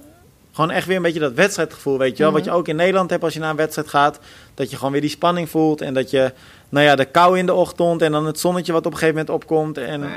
[0.51, 2.31] gewoon echt weer een beetje dat wedstrijdgevoel, weet je wel.
[2.31, 2.41] Mhm.
[2.41, 4.19] Wat je ook in Nederland hebt als je naar een wedstrijd gaat.
[4.53, 6.33] Dat je gewoon weer die spanning voelt en dat je,
[6.69, 9.15] nou ja, de kou in de ochtend en dan het zonnetje wat op een gegeven
[9.19, 9.77] moment opkomt.
[9.77, 10.07] En Ja.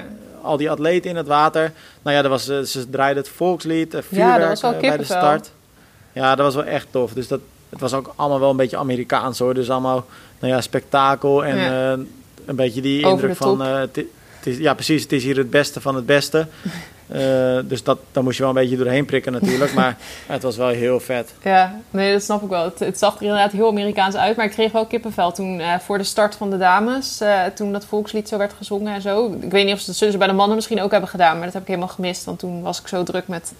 [0.43, 1.73] al die atleten in het water.
[2.03, 4.81] Nou ja, dat was, eh, ze draaiden het volkslied, eh, vuurwerk dat was wel eh,
[4.81, 5.51] bij de start.
[6.13, 7.13] Ja, dat was wel echt tof.
[7.13, 9.55] Dus dat, het was ook allemaal wel een beetje Amerikaans hoor.
[9.55, 10.07] Dus allemaal,
[10.39, 11.93] nou ja, spektakel en Ja.
[12.47, 13.63] een beetje die Over indruk van...
[14.43, 15.03] is, ja, precies.
[15.03, 16.47] Het is hier het beste van het beste.
[17.09, 19.75] Eh, dus dat, daar moest je wel een beetje doorheen prikken natuurlijk.
[19.75, 19.97] Maar
[20.27, 21.33] het was wel heel vet.
[21.43, 22.65] Ja, nee, dat snap ik wel.
[22.65, 25.79] Het, het zag er inderdaad heel Amerikaans uit, maar ik kreeg wel kippenvel toen eh,
[25.79, 27.21] voor de start van de dames.
[27.21, 29.37] eh, toen dat volkslied zo werd gezongen en zo.
[29.41, 31.35] Ik weet niet of ze dat zullen ze bij de mannen misschien ook hebben gedaan,
[31.37, 32.25] maar dat heb ik helemaal gemist.
[32.25, 33.53] Want toen was ik zo druk met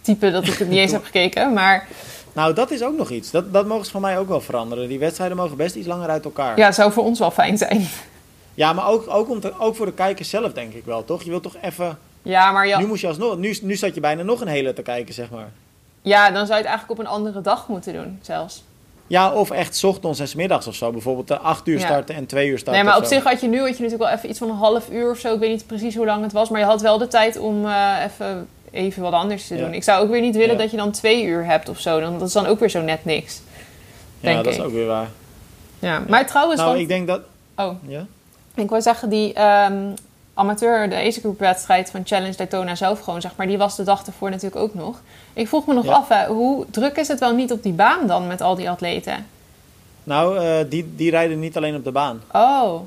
[0.00, 1.52] typen dat ik het niet eens heb gekeken.
[1.52, 1.86] Maar
[2.32, 3.30] Nou, dat is ook nog iets.
[3.30, 4.88] Dat, dat mogen ze van mij ook wel veranderen.
[4.88, 6.58] Die wedstrijden mogen best iets langer uit elkaar.
[6.58, 7.86] ja, zou voor ons wel fijn zijn.
[8.54, 11.22] Ja, maar ook, ook, om te- ook voor de kijkers zelf denk ik wel, toch?
[11.22, 11.98] Je wilt toch even...
[12.24, 14.72] Ja, maar ja, Nu, moest je alsnog, nu, nu zat je bijna nog een hele
[14.72, 15.48] te kijken, zeg maar.
[16.02, 18.64] ja, dan zou je het eigenlijk op een andere dag moeten doen, zelfs.
[19.06, 20.90] Ja, of echt 's ochtends en 's middags of zo.
[20.90, 21.84] Bijvoorbeeld eh, 8 uur Ja.
[21.86, 22.82] starten en 2 uur starten.
[22.82, 23.14] Nee, maar op zo.
[23.14, 25.18] zich had je nu had je natuurlijk wel even iets van een half uur of
[25.18, 25.34] zo.
[25.34, 27.66] Ik weet niet precies hoe lang het was, maar je had wel de tijd om
[27.66, 29.64] eh, even, even wat anders te Ja.
[29.64, 29.74] doen.
[29.74, 30.60] Ik zou ook weer niet willen Ja.
[30.62, 32.00] dat je dan twee uur hebt of zo.
[32.00, 33.40] Dan, dat is dan ook weer zo net niks.
[34.20, 35.08] Ja, dat is ook weer waar.
[35.78, 37.20] Ja, maar trouwens, nou, want- ik denk dat...
[37.56, 38.06] oh, Ja?
[38.54, 39.90] ik wil zeggen, die ehm,
[40.34, 43.82] amateur, de Ace Group wedstrijd van Challenge Daytona zelf gewoon, zeg maar, die was de
[43.82, 45.00] dag ervoor natuurlijk ook nog.
[45.32, 45.92] Ik vroeg me nog Ja.
[45.92, 48.70] af, hè, hoe druk is het wel niet op die baan dan met al die
[48.70, 49.26] atleten?
[50.04, 52.20] Nou, eh, die, die rijden niet alleen op de baan.
[52.32, 52.80] Oh,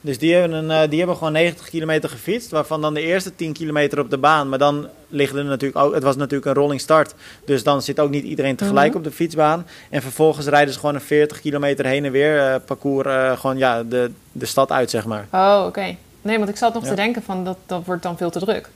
[0.00, 3.34] Dus die hebben, een, eh, die hebben gewoon 90 kilometer gefietst, waarvan dan de eerste
[3.36, 4.48] 10 kilometer op de baan.
[4.48, 7.14] Maar dan liggen er natuurlijk ook, het was natuurlijk een rolling start.
[7.44, 8.96] Dus dan zit ook niet iedereen tegelijk Mhm.
[8.96, 9.66] op de fietsbaan.
[9.90, 13.82] En vervolgens rijden ze gewoon een 40 kilometer heen en weer eh, parcours, gewoon ja,
[13.82, 15.26] de, de stad uit, zeg maar.
[15.32, 15.96] oh oké.
[16.26, 16.88] Nee, want ik zat nog Ja.
[16.88, 18.68] te denken van, dat, dat wordt dan veel te druk.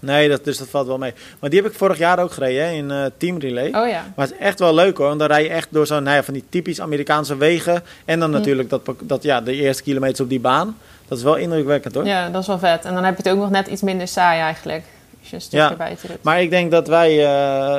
[0.00, 1.12] Nee, dat, dus dat valt wel mee.
[1.40, 3.66] Maar die heb ik vorig jaar ook gereden, hè, in eh Team Relay.
[3.66, 4.04] Oh ja.
[4.16, 6.16] Maar het is echt wel leuk hoor, want dan rij je echt door zo'n, nou
[6.16, 7.82] ja, van die typisch Amerikaanse wegen.
[8.04, 8.36] En dan Hm.
[8.36, 10.76] natuurlijk dat, dat, ja, de eerste kilometers op die baan.
[11.08, 12.04] Dat is wel indrukwekkend hoor.
[12.06, 12.84] Ja, dat is wel vet.
[12.84, 14.82] En dan heb je het ook nog net iets minder saai eigenlijk.
[15.22, 15.70] Stuk Ja.
[15.70, 15.96] erbij.
[16.20, 17.76] Maar ik denk dat wij eh,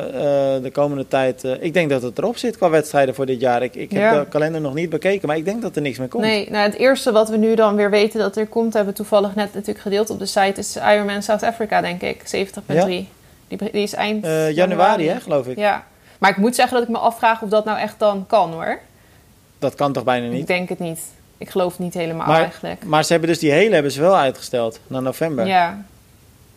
[0.55, 1.43] eh, de komende tijd.
[1.43, 3.63] eh, ik denk dat het erop zit qua wedstrijden voor dit jaar.
[3.63, 4.19] Ik, ik heb Ja.
[4.19, 6.23] de kalender nog niet bekeken, maar ik denk dat er niks meer komt.
[6.23, 8.97] Nee, nou het eerste wat we nu dan weer weten dat er komt, hebben we
[8.99, 12.21] toevallig net natuurlijk gedeeld op de site, is Ironman South Africa, denk ik.
[12.25, 13.07] 70.3.
[13.47, 15.57] Die, be- die is eind Eh, januari, hè, geloof ik.
[15.57, 15.83] Ja.
[16.17, 18.79] Maar ik moet zeggen dat ik me afvraag of dat nou echt dan kan hoor.
[19.59, 20.47] Dat kan toch bijna Ik niet.
[20.47, 20.99] denk het niet.
[21.37, 22.83] Ik geloof het niet helemaal Maar- eigenlijk.
[22.85, 25.45] Maar ze hebben dus die hele hebben ze wel uitgesteld naar november.
[25.47, 25.81] Ja.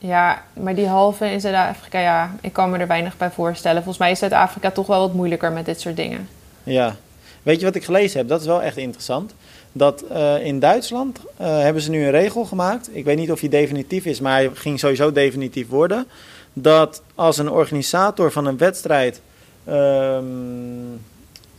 [0.06, 3.76] Ja, maar die halve in Zuid-Afrika, ja, ik kan me er weinig bij voorstellen.
[3.76, 6.28] Volgens mij is Zuid-Afrika toch wel wat moeilijker met dit soort dingen.
[6.62, 6.96] Ja.
[7.42, 8.28] Weet je wat ik gelezen heb?
[8.28, 9.34] Dat is wel echt interessant.
[9.72, 12.88] Dat eh, in Duitsland eh, hebben ze nu een regel gemaakt.
[12.92, 16.06] Ik weet niet of die definitief is, maar hij ging sowieso definitief worden.
[16.52, 19.20] Dat als een organisator van een wedstrijd
[19.64, 20.24] ehm,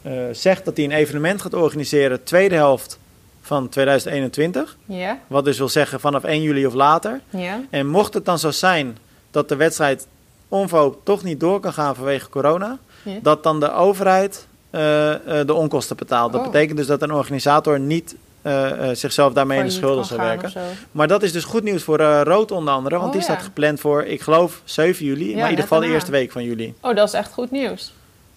[0.02, 3.00] eh, zegt dat hij een evenement gaat organiseren, tweede helft
[3.46, 4.78] van 2021.
[4.86, 5.18] Ja?
[5.28, 7.22] Wat dus wil zeggen vanaf 1 juli of later.
[7.30, 7.62] Ja?
[7.70, 8.98] En mocht het dan zo zijn
[9.32, 10.08] dat de wedstrijd
[10.48, 13.20] onverhoopt toch niet door kan gaan vanwege corona, Ja.
[13.22, 16.32] dat dan de overheid eh, eh, de onkosten betaalt.
[16.32, 16.52] Dat Oh.
[16.52, 20.52] betekent dus dat een organisator niet eh, zichzelf daarmee in de schulden zou werken.
[20.92, 23.26] Maar dat is dus goed nieuws voor Rood onder andere, want Oh, die ja.
[23.34, 26.44] staat gepland voor, ik geloof, 7 juli, maar in ieder geval de eerste week van
[26.44, 26.74] juli.
[26.82, 27.94] Oh, dat is echt goed nieuws.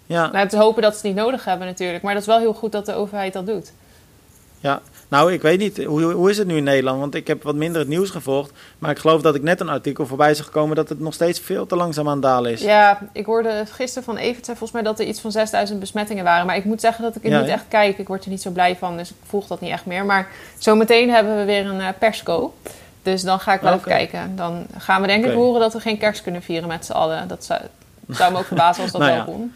[0.07, 2.03] Ja, Nou, te hopen dat ze het niet nodig hebben natuurlijk.
[2.03, 3.73] Maar dat is wel heel goed dat de overheid dat doet.
[4.61, 4.81] ja.
[5.09, 5.85] Nou, ik weet niet.
[5.85, 7.01] Hoe, hoe is het nu in Nederland?
[7.01, 8.53] Want ik heb wat minder het nieuws gevolgd.
[8.79, 11.41] Maar ik geloof dat ik net een artikel voorbij zag gekomen dat het nog steeds
[11.41, 12.61] veel te langzaam aan het dalen is.
[12.61, 16.47] Ja, ik hoorde gisteren van Evert volgens mij dat er iets van 6000 besmettingen waren.
[16.47, 17.99] Maar ik moet zeggen dat ik er Ja, niet echt kijk.
[17.99, 20.05] Ik word er niet zo blij van, dus ik volg dat niet echt meer.
[20.05, 20.29] Maar
[20.59, 22.55] zometeen hebben we weer een eh, persco.
[23.03, 24.37] Dus dan ga ik wel even kijken.
[24.37, 27.29] Dan gaan we denk ik horen dat we geen kerst kunnen vieren met z'n allen.
[27.29, 27.61] Dat zou,
[28.09, 29.33] zou me ook verbazen als dat Nou wel ja.
[29.33, 29.53] kon.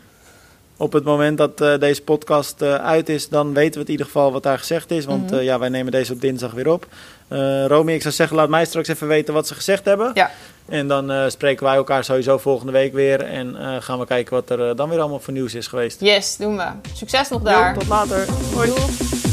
[0.83, 3.91] Op het moment dat eh, deze podcast eh, uit is, dan weten we het in
[3.91, 5.05] ieder geval wat daar gezegd is.
[5.05, 5.35] Want Mhm.
[5.39, 6.87] eh, ja, wij nemen deze op dinsdag weer op.
[7.29, 10.11] Eh Romy, ik zou zeggen, laat mij straks even weten wat ze gezegd hebben.
[10.15, 10.31] Ja.
[10.69, 13.21] En dan eh, spreken wij elkaar sowieso volgende week weer.
[13.21, 16.01] En eh, gaan we kijken wat er dan weer allemaal voor nieuws is geweest.
[16.01, 16.67] Yes, doen we.
[16.95, 17.75] Succes nog Jo, daar.
[17.79, 18.27] tot later.
[18.55, 18.67] Hoi.
[18.69, 19.32] Doei.